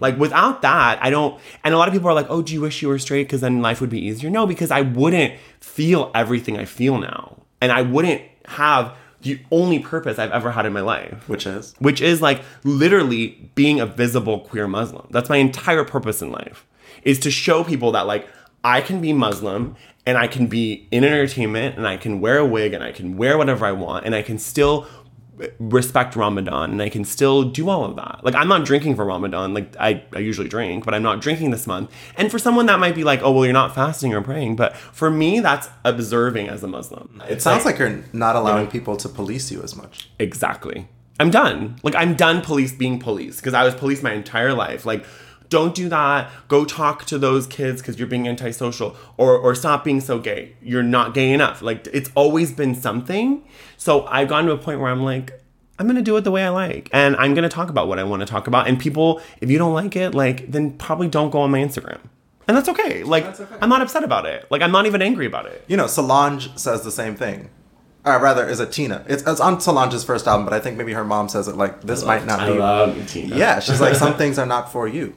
Like 0.00 0.18
without 0.18 0.62
that, 0.62 0.98
I 1.02 1.10
don't. 1.10 1.40
And 1.62 1.74
a 1.74 1.78
lot 1.78 1.88
of 1.88 1.94
people 1.94 2.08
are 2.08 2.14
like, 2.14 2.26
"Oh, 2.28 2.42
do 2.42 2.52
you 2.52 2.60
wish 2.60 2.82
you 2.82 2.88
were 2.88 2.98
straight 2.98 3.24
because 3.24 3.40
then 3.40 3.62
life 3.62 3.80
would 3.80 3.90
be 3.90 4.04
easier?" 4.04 4.30
No, 4.30 4.46
because 4.46 4.70
I 4.70 4.80
wouldn't 4.80 5.34
feel 5.60 6.10
everything 6.14 6.58
I 6.58 6.64
feel 6.64 6.98
now, 6.98 7.36
and 7.60 7.70
I 7.70 7.82
wouldn't 7.82 8.22
have 8.46 8.92
the 9.24 9.40
only 9.50 9.78
purpose 9.80 10.18
I've 10.18 10.30
ever 10.30 10.52
had 10.52 10.64
in 10.66 10.72
my 10.72 10.80
life, 10.80 11.28
Which 11.28 11.46
is? 11.46 11.74
which 11.80 12.00
is 12.00 12.22
like 12.22 12.42
literally 12.62 13.50
being 13.54 13.80
a 13.80 13.86
visible 13.86 14.40
queer 14.40 14.68
Muslim. 14.68 15.06
That's 15.10 15.28
my 15.28 15.38
entire 15.38 15.84
purpose 15.84 16.22
in 16.22 16.30
life, 16.30 16.64
is 17.02 17.18
to 17.20 17.30
show 17.30 17.64
people 17.64 17.92
that 17.92 18.06
like 18.06 18.28
I 18.62 18.80
can 18.80 19.00
be 19.00 19.12
Muslim 19.12 19.76
and 20.06 20.16
I 20.16 20.26
can 20.26 20.46
be 20.46 20.86
in 20.90 21.04
entertainment 21.04 21.76
and 21.76 21.86
I 21.86 21.96
can 21.96 22.20
wear 22.20 22.38
a 22.38 22.46
wig 22.46 22.72
and 22.74 22.84
I 22.84 22.92
can 22.92 23.16
wear 23.16 23.36
whatever 23.36 23.64
I 23.66 23.72
want 23.72 24.04
and 24.06 24.14
I 24.14 24.22
can 24.22 24.38
still 24.38 24.86
respect 25.58 26.16
Ramadan 26.16 26.70
and 26.70 26.82
I 26.82 26.88
can 26.88 27.04
still 27.04 27.44
do 27.44 27.68
all 27.68 27.84
of 27.84 27.96
that. 27.96 28.20
Like 28.22 28.34
I'm 28.34 28.48
not 28.48 28.64
drinking 28.64 28.96
for 28.96 29.04
Ramadan. 29.04 29.54
Like 29.54 29.74
I, 29.78 30.02
I 30.12 30.20
usually 30.20 30.48
drink, 30.48 30.84
but 30.84 30.94
I'm 30.94 31.02
not 31.02 31.20
drinking 31.20 31.50
this 31.50 31.66
month. 31.66 31.90
And 32.16 32.30
for 32.30 32.38
someone 32.38 32.66
that 32.66 32.78
might 32.78 32.94
be 32.94 33.04
like, 33.04 33.20
oh 33.22 33.32
well 33.32 33.44
you're 33.44 33.52
not 33.52 33.74
fasting 33.74 34.14
or 34.14 34.20
praying. 34.20 34.56
But 34.56 34.76
for 34.76 35.10
me 35.10 35.40
that's 35.40 35.68
observing 35.84 36.48
as 36.48 36.62
a 36.62 36.68
Muslim. 36.68 37.22
It 37.28 37.42
sounds 37.42 37.64
like 37.64 37.78
you're 37.78 38.04
not 38.12 38.36
allowing 38.36 38.68
people 38.68 38.96
to 38.98 39.08
police 39.08 39.50
you 39.50 39.62
as 39.62 39.74
much. 39.76 40.08
Exactly. 40.18 40.88
I'm 41.20 41.30
done. 41.30 41.76
Like 41.82 41.94
I'm 41.94 42.14
done 42.14 42.40
police 42.40 42.72
being 42.72 42.98
police 42.98 43.36
because 43.36 43.54
I 43.54 43.64
was 43.64 43.74
police 43.74 44.02
my 44.02 44.12
entire 44.12 44.52
life. 44.52 44.84
Like 44.84 45.04
don't 45.48 45.74
do 45.74 45.88
that. 45.88 46.30
Go 46.48 46.64
talk 46.64 47.04
to 47.06 47.18
those 47.18 47.46
kids 47.46 47.80
because 47.80 47.98
you're 47.98 48.08
being 48.08 48.26
antisocial 48.28 48.96
or 49.16 49.36
or 49.36 49.54
stop 49.54 49.84
being 49.84 50.00
so 50.00 50.18
gay. 50.18 50.56
You're 50.62 50.82
not 50.82 51.14
gay 51.14 51.32
enough. 51.32 51.62
Like 51.62 51.86
it's 51.92 52.10
always 52.14 52.52
been 52.52 52.74
something. 52.74 53.44
So 53.76 54.06
I've 54.06 54.28
gone 54.28 54.46
to 54.46 54.52
a 54.52 54.58
point 54.58 54.80
where 54.80 54.90
I'm 54.90 55.02
like 55.02 55.40
I'm 55.78 55.86
going 55.86 55.96
to 55.96 56.02
do 56.02 56.16
it 56.16 56.22
the 56.22 56.30
way 56.30 56.44
I 56.44 56.50
like 56.50 56.88
and 56.92 57.16
I'm 57.16 57.34
going 57.34 57.42
to 57.42 57.48
talk 57.48 57.68
about 57.68 57.88
what 57.88 57.98
I 57.98 58.04
want 58.04 58.20
to 58.20 58.26
talk 58.26 58.46
about 58.46 58.68
and 58.68 58.78
people 58.78 59.20
if 59.40 59.50
you 59.50 59.58
don't 59.58 59.74
like 59.74 59.96
it 59.96 60.14
like 60.14 60.50
then 60.50 60.72
probably 60.78 61.08
don't 61.08 61.30
go 61.30 61.40
on 61.40 61.50
my 61.50 61.58
Instagram. 61.58 61.98
And 62.46 62.56
that's 62.56 62.68
okay. 62.68 63.02
Like 63.02 63.24
okay. 63.40 63.56
I'm 63.60 63.68
not 63.68 63.82
upset 63.82 64.04
about 64.04 64.26
it. 64.26 64.46
Like 64.50 64.62
I'm 64.62 64.70
not 64.72 64.86
even 64.86 65.02
angry 65.02 65.26
about 65.26 65.46
it. 65.46 65.64
You 65.66 65.76
know, 65.76 65.86
Solange 65.86 66.56
says 66.58 66.82
the 66.82 66.92
same 66.92 67.16
thing. 67.16 67.50
Or 68.04 68.20
rather, 68.20 68.46
is 68.46 68.60
it 68.60 68.70
Tina? 68.70 69.02
It's, 69.08 69.22
it's 69.26 69.40
on 69.40 69.60
Solange's 69.62 70.04
first 70.04 70.26
album, 70.28 70.44
but 70.44 70.52
I 70.52 70.60
think 70.60 70.76
maybe 70.76 70.92
her 70.92 71.04
mom 71.04 71.30
says 71.30 71.48
it 71.48 71.56
like, 71.56 71.80
this 71.80 72.04
might 72.04 72.26
not 72.26 72.40
I 72.40 72.52
be. 72.52 72.58
love 72.58 73.08
Tina. 73.08 73.34
yeah, 73.34 73.60
she's 73.60 73.80
like, 73.80 73.94
some 73.94 74.14
things 74.18 74.38
are 74.38 74.44
not 74.44 74.70
for 74.70 74.86
you. 74.86 75.16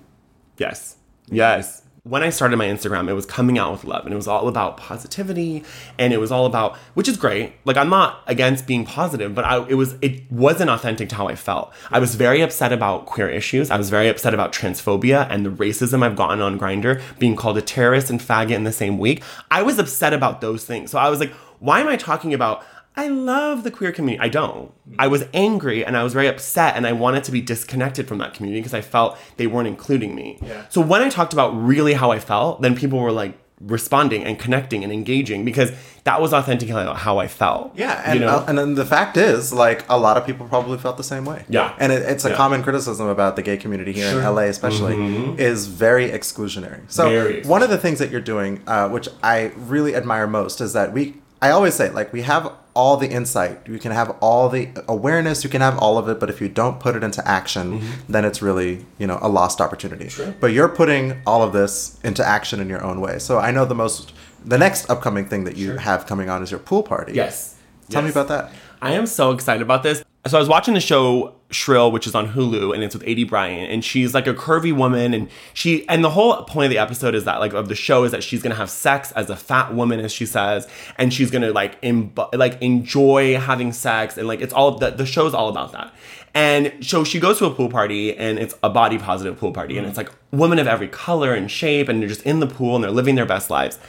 Yes. 0.57 0.97
Yes. 1.29 1.83
When 2.03 2.23
I 2.23 2.29
started 2.29 2.55
my 2.55 2.67
Instagram, 2.67 3.09
it 3.09 3.13
was 3.13 3.25
coming 3.25 3.57
out 3.57 3.73
with 3.73 3.83
love 3.83 4.05
and 4.05 4.13
it 4.13 4.15
was 4.15 4.29
all 4.29 4.47
about 4.47 4.77
positivity 4.77 5.65
and 5.99 6.13
it 6.13 6.19
was 6.19 6.31
all 6.31 6.45
about 6.45 6.77
which 6.93 7.09
is 7.09 7.17
great. 7.17 7.51
Like 7.65 7.75
I'm 7.75 7.89
not 7.89 8.23
against 8.27 8.65
being 8.65 8.85
positive, 8.85 9.35
but 9.35 9.43
I 9.43 9.67
it 9.67 9.73
was 9.73 9.95
it 10.01 10.31
wasn't 10.31 10.69
authentic 10.69 11.09
to 11.09 11.15
how 11.15 11.27
I 11.27 11.35
felt. 11.35 11.73
I 11.91 11.99
was 11.99 12.15
very 12.15 12.39
upset 12.39 12.71
about 12.71 13.07
queer 13.07 13.29
issues. 13.29 13.69
I 13.69 13.77
was 13.77 13.89
very 13.89 14.07
upset 14.07 14.33
about 14.33 14.53
transphobia 14.53 15.27
and 15.29 15.45
the 15.45 15.49
racism 15.49 16.01
I've 16.01 16.15
gotten 16.15 16.39
on 16.39 16.57
Grindr, 16.57 17.01
being 17.19 17.35
called 17.35 17.57
a 17.57 17.61
terrorist 17.61 18.09
and 18.09 18.21
faggot 18.21 18.51
in 18.51 18.63
the 18.63 18.71
same 18.71 18.97
week. 18.97 19.21
I 19.51 19.61
was 19.63 19.77
upset 19.77 20.13
about 20.13 20.39
those 20.39 20.63
things. 20.63 20.91
So 20.91 20.99
I 20.99 21.09
was 21.09 21.19
like, 21.19 21.33
why 21.59 21.81
am 21.81 21.89
I 21.89 21.97
talking 21.97 22.33
about 22.33 22.63
I 22.97 23.07
love 23.07 23.63
the 23.63 23.71
queer 23.71 23.91
community. 23.91 24.19
I 24.25 24.29
don't. 24.29 24.71
I 24.97 25.07
was 25.07 25.23
angry 25.33 25.85
and 25.85 25.95
I 25.95 26.03
was 26.03 26.13
very 26.13 26.27
upset 26.27 26.75
and 26.75 26.87
I 26.87 26.93
wanted 26.93 27.23
to 27.25 27.31
be 27.31 27.41
disconnected 27.41 28.07
from 28.07 28.17
that 28.17 28.33
community 28.33 28.59
because 28.59 28.73
I 28.73 28.81
felt 28.81 29.17
they 29.37 29.47
weren't 29.47 29.67
including 29.67 30.15
me. 30.15 30.39
Yeah. 30.41 30.65
So 30.69 30.81
when 30.81 31.01
I 31.01 31.09
talked 31.09 31.31
about 31.33 31.49
really 31.51 31.93
how 31.93 32.11
I 32.11 32.19
felt, 32.19 32.61
then 32.63 32.75
people 32.75 32.99
were 32.99 33.11
like 33.11 33.37
responding 33.61 34.23
and 34.23 34.37
connecting 34.37 34.83
and 34.83 34.93
engaging 34.93 35.43
because 35.45 35.71
that 36.03 36.21
was 36.21 36.31
authentically 36.33 36.73
how 36.95 37.17
I 37.17 37.27
felt. 37.27 37.71
Yeah, 37.75 38.01
and 38.05 38.19
you 38.19 38.25
know? 38.25 38.37
uh, 38.37 38.45
and 38.47 38.55
then 38.57 38.75
the 38.75 38.85
fact 38.85 39.17
is, 39.17 39.51
like, 39.51 39.83
a 39.89 39.97
lot 39.97 40.15
of 40.15 40.25
people 40.27 40.47
probably 40.47 40.77
felt 40.77 40.95
the 40.95 41.03
same 41.03 41.25
way. 41.25 41.43
Yeah. 41.49 41.73
and 41.79 41.91
it, 41.91 42.03
it's 42.03 42.23
a 42.23 42.29
Yeah. 42.29 42.35
common 42.35 42.61
criticism 42.61 43.07
about 43.07 43.35
the 43.35 43.41
gay 43.41 43.57
community 43.57 43.93
here 43.93 44.11
in 44.11 44.23
LA, 44.23 44.43
especially, 44.43 44.95
is 45.39 45.65
very 45.67 46.09
exclusionary. 46.09 46.81
So 46.87 47.05
Mm-hmm. 47.05 47.23
Very 47.23 47.41
one 47.43 47.63
of 47.63 47.69
the 47.69 47.77
things 47.79 47.97
that 47.99 48.11
you're 48.11 48.21
doing, 48.21 48.61
uh, 48.67 48.89
which 48.89 49.09
I 49.23 49.51
really 49.57 49.95
admire 49.95 50.27
most, 50.27 50.61
is 50.61 50.73
that 50.73 50.93
we. 50.93 51.15
I 51.41 51.49
always 51.51 51.73
say, 51.75 51.89
like, 51.89 52.11
we 52.13 52.21
have 52.23 52.51
all 52.81 52.95
the 53.03 53.09
insight, 53.19 53.55
you 53.67 53.79
can 53.79 53.91
have 53.91 54.09
all 54.27 54.49
the 54.49 54.69
awareness, 54.87 55.43
you 55.43 55.49
can 55.49 55.61
have 55.61 55.77
all 55.79 55.97
of 55.97 56.07
it, 56.11 56.19
but 56.21 56.29
if 56.29 56.39
you 56.41 56.47
don't 56.61 56.79
put 56.79 56.95
it 56.95 57.03
into 57.03 57.21
action, 57.27 57.65
Mm-hmm. 57.81 58.11
then 58.13 58.23
it's 58.29 58.41
really, 58.47 58.85
you 58.99 59.07
know, 59.09 59.17
a 59.21 59.29
lost 59.39 59.59
opportunity. 59.65 60.09
But 60.39 60.49
you're 60.55 60.69
putting 60.81 61.03
all 61.25 61.41
of 61.47 61.51
this 61.53 61.99
into 62.03 62.23
action 62.37 62.59
in 62.63 62.69
your 62.69 62.83
own 62.89 63.01
way. 63.01 63.19
So 63.19 63.39
I 63.39 63.49
know 63.51 63.65
the 63.65 63.75
most, 63.75 64.13
the 64.45 64.57
next 64.57 64.89
upcoming 64.89 65.25
thing 65.31 65.43
that 65.45 65.57
you 65.57 65.77
have 65.77 66.05
coming 66.05 66.29
on 66.29 66.43
is 66.43 66.51
your 66.51 66.59
pool 66.69 66.83
party. 66.83 67.13
yes. 67.13 67.55
Tell 67.89 68.01
me 68.03 68.09
about 68.09 68.27
that. 68.27 68.51
I 68.81 68.91
am 68.99 69.05
so 69.07 69.31
excited 69.31 69.61
about 69.61 69.81
this. 69.81 70.03
So 70.27 70.37
I 70.37 70.39
was 70.39 70.49
watching 70.49 70.73
the 70.73 70.81
show 70.81 71.33
Shrill, 71.49 71.91
which 71.91 72.05
is 72.07 72.13
on 72.13 72.33
Hulu, 72.33 72.73
and 72.73 72.83
it's 72.83 72.93
with 72.93 73.05
Aidy 73.05 73.27
Bryant, 73.27 73.71
and 73.71 73.83
she's 73.83 74.13
like 74.13 74.27
a 74.27 74.33
curvy 74.33 74.75
woman, 74.75 75.13
and 75.13 75.29
she 75.53 75.87
and 75.87 76.03
the 76.03 76.09
whole 76.09 76.43
point 76.43 76.65
of 76.65 76.71
the 76.71 76.77
episode 76.77 77.15
is 77.15 77.23
that 77.23 77.39
like 77.39 77.53
of 77.53 77.69
the 77.69 77.75
show 77.75 78.03
is 78.03 78.11
that 78.11 78.21
she's 78.23 78.41
gonna 78.41 78.55
have 78.55 78.69
sex 78.69 79.13
as 79.13 79.29
a 79.29 79.35
fat 79.35 79.73
woman, 79.73 79.99
as 80.01 80.11
she 80.11 80.25
says, 80.25 80.67
and 80.97 81.13
she's 81.13 81.31
gonna 81.31 81.51
like 81.51 81.81
imb- 81.81 82.35
like 82.37 82.61
enjoy 82.61 83.37
having 83.39 83.71
sex, 83.71 84.17
and 84.17 84.27
like 84.27 84.41
it's 84.41 84.53
all 84.53 84.77
the 84.77 84.91
the 84.91 85.05
show's 85.05 85.33
all 85.33 85.47
about 85.47 85.71
that. 85.71 85.93
And 86.33 86.85
so 86.85 87.03
she 87.03 87.19
goes 87.19 87.39
to 87.39 87.45
a 87.45 87.51
pool 87.51 87.69
party, 87.69 88.15
and 88.15 88.37
it's 88.37 88.55
a 88.61 88.69
body 88.69 88.97
positive 88.97 89.37
pool 89.39 89.53
party, 89.53 89.77
and 89.77 89.87
it's 89.87 89.97
like 89.97 90.11
women 90.31 90.59
of 90.59 90.67
every 90.67 90.89
color 90.89 91.33
and 91.33 91.49
shape, 91.49 91.87
and 91.87 92.01
they're 92.01 92.09
just 92.09 92.23
in 92.23 92.41
the 92.41 92.47
pool 92.47 92.75
and 92.75 92.83
they're 92.83 92.91
living 92.91 93.15
their 93.15 93.25
best 93.25 93.49
lives, 93.49 93.79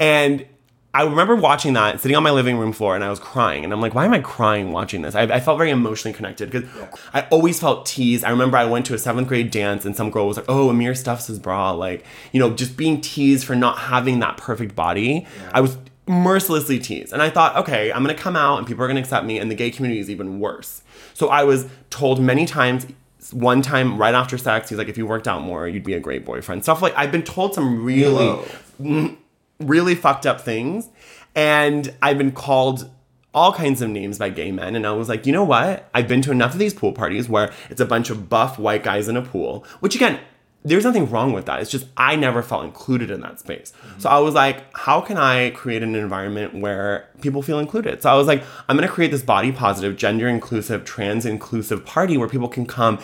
and 0.00 0.46
I 0.94 1.04
remember 1.04 1.34
watching 1.34 1.72
that, 1.72 2.00
sitting 2.00 2.16
on 2.16 2.22
my 2.22 2.30
living 2.30 2.58
room 2.58 2.72
floor, 2.72 2.94
and 2.94 3.02
I 3.02 3.08
was 3.08 3.18
crying. 3.18 3.64
And 3.64 3.72
I'm 3.72 3.80
like, 3.80 3.94
why 3.94 4.04
am 4.04 4.12
I 4.12 4.20
crying 4.20 4.72
watching 4.72 5.00
this? 5.00 5.14
I, 5.14 5.22
I 5.22 5.40
felt 5.40 5.56
very 5.56 5.70
emotionally 5.70 6.14
connected 6.14 6.50
because 6.50 6.68
I 7.14 7.22
always 7.30 7.58
felt 7.58 7.86
teased. 7.86 8.24
I 8.24 8.30
remember 8.30 8.58
I 8.58 8.66
went 8.66 8.84
to 8.86 8.94
a 8.94 8.98
seventh 8.98 9.28
grade 9.28 9.50
dance, 9.50 9.86
and 9.86 9.96
some 9.96 10.10
girl 10.10 10.26
was 10.26 10.36
like, 10.36 10.46
oh, 10.48 10.68
Amir 10.68 10.94
stuffs 10.94 11.28
his 11.28 11.38
bra. 11.38 11.70
Like, 11.70 12.04
you 12.32 12.40
know, 12.40 12.50
just 12.50 12.76
being 12.76 13.00
teased 13.00 13.46
for 13.46 13.56
not 13.56 13.78
having 13.78 14.18
that 14.18 14.36
perfect 14.36 14.74
body. 14.74 15.26
I 15.54 15.62
was 15.62 15.78
mercilessly 16.06 16.78
teased. 16.78 17.12
And 17.12 17.22
I 17.22 17.30
thought, 17.30 17.56
okay, 17.56 17.90
I'm 17.90 18.02
gonna 18.02 18.14
come 18.14 18.36
out 18.36 18.58
and 18.58 18.66
people 18.66 18.84
are 18.84 18.88
gonna 18.88 19.00
accept 19.00 19.24
me, 19.24 19.38
and 19.38 19.50
the 19.50 19.54
gay 19.54 19.70
community 19.70 20.00
is 20.00 20.10
even 20.10 20.40
worse. 20.40 20.82
So 21.14 21.28
I 21.28 21.44
was 21.44 21.68
told 21.88 22.20
many 22.20 22.44
times, 22.44 22.86
one 23.30 23.62
time 23.62 23.96
right 23.96 24.14
after 24.14 24.36
sex, 24.36 24.68
he's 24.68 24.76
like, 24.76 24.88
if 24.88 24.98
you 24.98 25.06
worked 25.06 25.26
out 25.26 25.40
more, 25.40 25.66
you'd 25.66 25.84
be 25.84 25.94
a 25.94 26.00
great 26.00 26.26
boyfriend. 26.26 26.64
Stuff 26.64 26.82
like 26.82 26.92
I've 26.98 27.12
been 27.12 27.22
told 27.22 27.54
some 27.54 27.82
really 27.82 28.28
Whoa. 28.28 29.16
Really 29.62 29.94
fucked 29.94 30.26
up 30.26 30.40
things. 30.40 30.88
And 31.34 31.94
I've 32.02 32.18
been 32.18 32.32
called 32.32 32.90
all 33.34 33.52
kinds 33.52 33.80
of 33.80 33.88
names 33.88 34.18
by 34.18 34.28
gay 34.28 34.52
men. 34.52 34.76
And 34.76 34.86
I 34.86 34.92
was 34.92 35.08
like, 35.08 35.26
you 35.26 35.32
know 35.32 35.44
what? 35.44 35.88
I've 35.94 36.08
been 36.08 36.22
to 36.22 36.30
enough 36.30 36.52
of 36.52 36.58
these 36.58 36.74
pool 36.74 36.92
parties 36.92 37.28
where 37.28 37.52
it's 37.70 37.80
a 37.80 37.86
bunch 37.86 38.10
of 38.10 38.28
buff 38.28 38.58
white 38.58 38.82
guys 38.82 39.08
in 39.08 39.16
a 39.16 39.22
pool, 39.22 39.64
which 39.80 39.94
again, 39.94 40.20
there's 40.64 40.84
nothing 40.84 41.10
wrong 41.10 41.32
with 41.32 41.46
that. 41.46 41.60
It's 41.60 41.70
just 41.70 41.86
I 41.96 42.14
never 42.14 42.40
felt 42.40 42.64
included 42.64 43.10
in 43.10 43.20
that 43.22 43.40
space. 43.40 43.72
So 43.98 44.08
I 44.08 44.18
was 44.20 44.34
like, 44.34 44.64
how 44.76 45.00
can 45.00 45.16
I 45.16 45.50
create 45.50 45.82
an 45.82 45.96
environment 45.96 46.54
where 46.54 47.08
people 47.20 47.42
feel 47.42 47.58
included? 47.58 48.00
So 48.02 48.10
I 48.10 48.14
was 48.14 48.28
like, 48.28 48.44
I'm 48.68 48.76
going 48.76 48.86
to 48.86 48.94
create 48.94 49.10
this 49.10 49.22
body 49.22 49.50
positive, 49.50 49.96
gender 49.96 50.28
inclusive, 50.28 50.84
trans 50.84 51.26
inclusive 51.26 51.84
party 51.84 52.16
where 52.16 52.28
people 52.28 52.48
can 52.48 52.64
come 52.64 53.00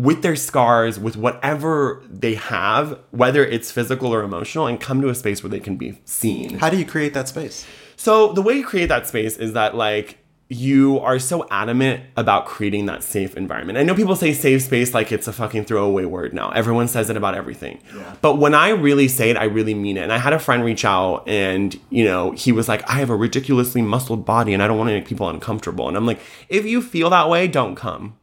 with 0.00 0.22
their 0.22 0.36
scars, 0.36 0.98
with 0.98 1.16
whatever 1.16 2.02
they 2.08 2.34
have, 2.34 2.98
whether 3.10 3.44
it's 3.44 3.70
physical 3.70 4.12
or 4.14 4.22
emotional, 4.22 4.66
and 4.66 4.80
come 4.80 5.00
to 5.02 5.08
a 5.08 5.14
space 5.14 5.42
where 5.42 5.50
they 5.50 5.60
can 5.60 5.76
be 5.76 5.98
seen. 6.04 6.58
How 6.58 6.70
do 6.70 6.78
you 6.78 6.86
create 6.86 7.14
that 7.14 7.28
space? 7.28 7.66
So 7.96 8.32
the 8.32 8.42
way 8.42 8.54
you 8.54 8.64
create 8.64 8.88
that 8.88 9.06
space 9.06 9.36
is 9.36 9.52
that 9.52 9.74
like 9.74 10.18
you 10.52 10.98
are 10.98 11.20
so 11.20 11.46
adamant 11.48 12.02
about 12.16 12.44
creating 12.44 12.86
that 12.86 13.04
safe 13.04 13.36
environment. 13.36 13.78
I 13.78 13.84
know 13.84 13.94
people 13.94 14.16
say 14.16 14.32
safe 14.32 14.62
space 14.62 14.92
like 14.92 15.12
it's 15.12 15.28
a 15.28 15.32
fucking 15.32 15.64
throwaway 15.64 16.04
word 16.06 16.34
now. 16.34 16.50
Everyone 16.50 16.88
says 16.88 17.08
it 17.08 17.16
about 17.16 17.36
everything. 17.36 17.80
Yeah. 17.94 18.16
But 18.20 18.38
when 18.38 18.52
I 18.52 18.70
really 18.70 19.06
say 19.06 19.30
it, 19.30 19.36
I 19.36 19.44
really 19.44 19.74
mean 19.74 19.96
it. 19.96 20.02
And 20.02 20.12
I 20.12 20.18
had 20.18 20.32
a 20.32 20.40
friend 20.40 20.64
reach 20.64 20.84
out 20.84 21.28
and, 21.28 21.78
you 21.90 22.02
know, 22.02 22.32
he 22.32 22.50
was 22.50 22.68
like, 22.68 22.88
I 22.90 22.94
have 22.94 23.10
a 23.10 23.16
ridiculously 23.16 23.80
muscled 23.80 24.24
body 24.24 24.52
and 24.52 24.60
I 24.60 24.66
don't 24.66 24.76
want 24.76 24.88
to 24.88 24.94
make 24.94 25.06
people 25.06 25.28
uncomfortable. 25.28 25.86
And 25.86 25.96
I'm 25.96 26.04
like, 26.04 26.18
if 26.48 26.66
you 26.66 26.82
feel 26.82 27.10
that 27.10 27.28
way, 27.28 27.46
don't 27.46 27.76
come. 27.76 28.16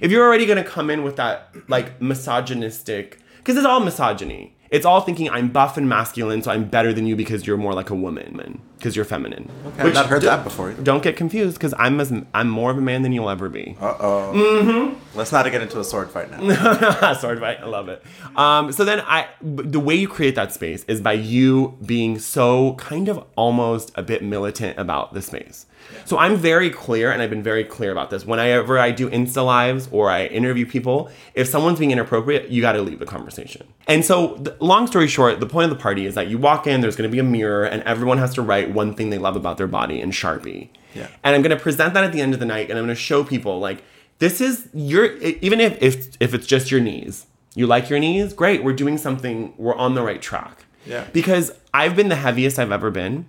If 0.00 0.10
you're 0.10 0.26
already 0.26 0.46
to 0.62 0.68
come 0.68 0.90
in 0.90 1.02
with 1.02 1.16
that 1.16 1.54
like 1.68 2.00
misogynistic, 2.00 3.18
because 3.38 3.56
it's 3.56 3.66
all 3.66 3.80
misogyny. 3.80 4.56
It's 4.70 4.86
all 4.86 5.00
thinking 5.00 5.28
I'm 5.28 5.48
buff 5.48 5.76
and 5.76 5.88
masculine, 5.88 6.42
so 6.42 6.52
I'm 6.52 6.68
better 6.68 6.92
than 6.92 7.06
you 7.06 7.16
because 7.16 7.46
you're 7.46 7.56
more 7.56 7.74
like 7.74 7.90
a 7.90 7.94
woman, 7.94 8.62
because 8.80 8.96
you're 8.96 9.04
feminine. 9.04 9.50
Okay, 9.66 9.82
I've 9.82 9.94
not 9.94 10.06
heard 10.06 10.22
d- 10.22 10.26
that 10.26 10.42
before. 10.42 10.72
Don't 10.72 11.02
get 11.02 11.14
confused, 11.14 11.54
because 11.54 11.74
I'm 11.78 12.00
as, 12.00 12.10
I'm 12.32 12.48
more 12.48 12.70
of 12.70 12.78
a 12.78 12.80
man 12.80 13.02
than 13.02 13.12
you'll 13.12 13.28
ever 13.28 13.50
be. 13.50 13.76
Uh 13.78 13.94
oh. 14.00 14.32
Mm-hmm. 14.34 15.18
Let's 15.18 15.32
not 15.32 15.44
get 15.50 15.60
into 15.60 15.78
a 15.78 15.84
sword 15.84 16.10
fight 16.10 16.30
now. 16.30 17.12
sword 17.20 17.40
fight, 17.40 17.60
I 17.60 17.66
love 17.66 17.90
it. 17.90 18.02
Um, 18.36 18.72
so 18.72 18.86
then 18.86 19.00
I, 19.02 19.28
the 19.42 19.80
way 19.80 19.94
you 19.94 20.08
create 20.08 20.34
that 20.36 20.54
space 20.54 20.84
is 20.84 21.02
by 21.02 21.12
you 21.12 21.76
being 21.84 22.18
so 22.18 22.74
kind 22.74 23.08
of 23.08 23.22
almost 23.36 23.92
a 23.96 24.02
bit 24.02 24.22
militant 24.22 24.78
about 24.78 25.12
the 25.12 25.20
space. 25.20 25.66
So 26.04 26.18
I'm 26.18 26.36
very 26.36 26.70
clear, 26.70 27.10
and 27.10 27.22
I've 27.22 27.30
been 27.30 27.42
very 27.42 27.64
clear 27.64 27.92
about 27.92 28.10
this. 28.10 28.24
Whenever 28.24 28.78
I 28.78 28.90
do 28.90 29.08
Insta 29.10 29.44
lives 29.44 29.88
or 29.90 30.10
I 30.10 30.26
interview 30.26 30.66
people, 30.66 31.10
if 31.34 31.48
someone's 31.48 31.78
being 31.78 31.90
inappropriate, 31.90 32.50
you 32.50 32.62
got 32.62 32.72
to 32.72 32.82
leave 32.82 32.98
the 32.98 33.06
conversation. 33.06 33.66
And 33.86 34.04
so, 34.04 34.34
the, 34.34 34.56
long 34.60 34.86
story 34.86 35.08
short, 35.08 35.40
the 35.40 35.46
point 35.46 35.70
of 35.70 35.76
the 35.76 35.82
party 35.82 36.06
is 36.06 36.14
that 36.14 36.28
you 36.28 36.38
walk 36.38 36.66
in, 36.66 36.80
there's 36.80 36.96
going 36.96 37.08
to 37.08 37.12
be 37.12 37.18
a 37.18 37.24
mirror, 37.24 37.64
and 37.64 37.82
everyone 37.84 38.18
has 38.18 38.34
to 38.34 38.42
write 38.42 38.69
one 38.70 38.94
thing 38.94 39.10
they 39.10 39.18
love 39.18 39.36
about 39.36 39.58
their 39.58 39.66
body 39.66 40.00
in 40.00 40.10
Sharpie. 40.10 40.68
Yeah. 40.94 41.08
And 41.22 41.34
I'm 41.34 41.42
going 41.42 41.56
to 41.56 41.62
present 41.62 41.94
that 41.94 42.04
at 42.04 42.12
the 42.12 42.20
end 42.20 42.34
of 42.34 42.40
the 42.40 42.46
night, 42.46 42.70
and 42.70 42.78
I'm 42.78 42.84
going 42.84 42.96
to 42.96 43.00
show 43.00 43.22
people 43.22 43.60
like 43.60 43.82
this 44.18 44.40
is 44.40 44.68
your 44.74 45.16
even 45.16 45.60
if 45.60 45.80
if 45.82 46.08
if 46.20 46.34
it's 46.34 46.46
just 46.46 46.70
your 46.70 46.80
knees, 46.80 47.26
you 47.54 47.66
like 47.66 47.90
your 47.90 47.98
knees, 47.98 48.32
great. 48.32 48.64
We're 48.64 48.72
doing 48.72 48.98
something. 48.98 49.54
We're 49.56 49.74
on 49.76 49.94
the 49.94 50.02
right 50.02 50.20
track. 50.20 50.64
Yeah. 50.86 51.06
Because 51.12 51.52
I've 51.72 51.94
been 51.94 52.08
the 52.08 52.16
heaviest 52.16 52.58
I've 52.58 52.72
ever 52.72 52.90
been, 52.90 53.26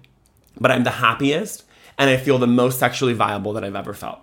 but 0.60 0.71
I'm 0.71 0.84
the 0.84 0.91
happiest 0.91 1.63
and 1.97 2.10
I 2.10 2.17
feel 2.17 2.38
the 2.38 2.47
most 2.47 2.80
sexually 2.80 3.13
viable 3.13 3.54
that 3.54 3.63
I've 3.63 3.75
ever 3.75 3.93
felt. 3.93 4.19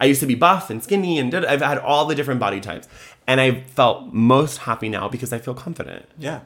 I 0.00 0.04
used 0.04 0.20
to 0.20 0.26
be 0.26 0.34
buff 0.34 0.70
and 0.70 0.82
skinny 0.82 1.18
and 1.18 1.30
did, 1.30 1.44
I've 1.44 1.62
had 1.62 1.78
all 1.78 2.04
the 2.04 2.14
different 2.14 2.40
body 2.40 2.60
types. 2.60 2.88
And 3.26 3.40
I 3.40 3.60
felt 3.62 4.12
most 4.12 4.58
happy 4.58 4.88
now 4.88 5.08
because 5.08 5.32
I 5.32 5.38
feel 5.38 5.54
confident. 5.54 6.06
yeah. 6.18 6.40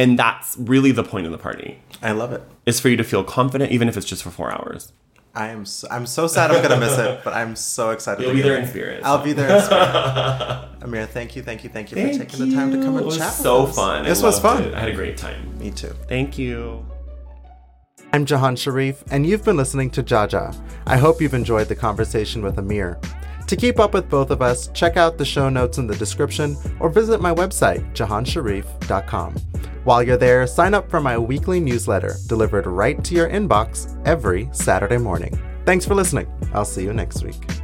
And 0.00 0.18
that's 0.18 0.56
really 0.58 0.92
the 0.92 1.04
point 1.04 1.26
of 1.26 1.32
the 1.32 1.38
party. 1.38 1.78
I 2.02 2.12
love 2.12 2.32
it. 2.32 2.40
it. 2.40 2.70
Is 2.70 2.80
for 2.80 2.88
you 2.88 2.96
to 2.96 3.04
feel 3.04 3.22
confident 3.22 3.70
even 3.70 3.88
if 3.88 3.96
it's 3.96 4.06
just 4.06 4.22
for 4.22 4.30
4 4.30 4.50
hours. 4.50 4.92
I 5.34 5.48
am 5.48 5.64
so, 5.64 5.86
I'm 5.90 6.06
so 6.06 6.26
sad 6.26 6.50
I'm 6.50 6.60
gonna 6.62 6.80
miss 6.80 6.98
it, 6.98 7.20
but 7.22 7.34
I'm 7.34 7.54
so 7.54 7.90
excited. 7.90 8.22
You'll 8.22 8.32
to 8.32 8.36
be 8.36 8.42
there 8.42 8.56
in 8.56 8.66
spirit. 8.66 9.02
I'll 9.04 9.22
be 9.22 9.32
there 9.32 9.56
in 9.56 9.62
spirit. 9.62 9.86
Amir, 10.82 11.06
thank 11.06 11.36
you, 11.36 11.42
thank 11.42 11.62
you, 11.62 11.70
thank 11.70 11.90
you 11.92 11.96
Thank 11.96 12.14
for 12.14 12.24
taking 12.24 12.48
the 12.48 12.54
time 12.56 12.70
to 12.72 12.78
come 12.78 12.94
you. 12.94 12.98
and 12.98 13.00
It 13.00 13.04
was 13.06 13.18
chat. 13.18 13.32
so 13.34 13.60
with 13.62 13.70
us. 13.70 13.76
fun. 13.76 14.04
I 14.06 14.08
This 14.08 14.22
was 14.22 14.42
loved 14.42 14.42
fun. 14.42 14.62
it. 14.62 14.66
Was 14.66 14.72
fun. 14.72 14.74
I 14.74 14.80
had 14.80 14.88
a 14.88 14.94
great 14.94 15.16
time. 15.16 15.58
Me 15.58 15.70
too. 15.70 15.94
Thank 16.08 16.36
you. 16.38 16.84
I'm 18.12 18.24
Jahan 18.24 18.56
Sharif, 18.56 19.04
and 19.12 19.24
you've 19.24 19.44
been 19.44 19.56
listening 19.56 19.90
to 19.90 20.02
Jaja. 20.02 20.56
I 20.84 20.96
hope 20.96 21.20
you've 21.20 21.34
enjoyed 21.34 21.68
the 21.68 21.76
conversation 21.76 22.42
with 22.42 22.58
Amir. 22.58 22.98
To 23.50 23.56
keep 23.56 23.80
up 23.80 23.94
with 23.94 24.08
both 24.08 24.30
of 24.30 24.42
us, 24.42 24.68
check 24.68 24.96
out 24.96 25.18
the 25.18 25.24
show 25.24 25.48
notes 25.48 25.78
in 25.78 25.88
the 25.88 25.96
description 25.96 26.56
or 26.78 26.88
visit 26.88 27.20
my 27.20 27.34
website, 27.34 27.82
jahansharif.com. 27.94 29.34
While 29.82 30.04
you're 30.04 30.16
there, 30.16 30.46
sign 30.46 30.72
up 30.72 30.88
for 30.88 31.00
my 31.00 31.18
weekly 31.18 31.58
newsletter 31.58 32.14
delivered 32.28 32.68
right 32.68 33.02
to 33.02 33.14
your 33.16 33.28
inbox 33.28 34.00
every 34.06 34.48
Saturday 34.52 34.98
morning. 34.98 35.36
Thanks 35.66 35.84
for 35.84 35.96
listening. 35.96 36.28
I'll 36.54 36.64
see 36.64 36.84
you 36.84 36.92
next 36.92 37.24
week. 37.24 37.59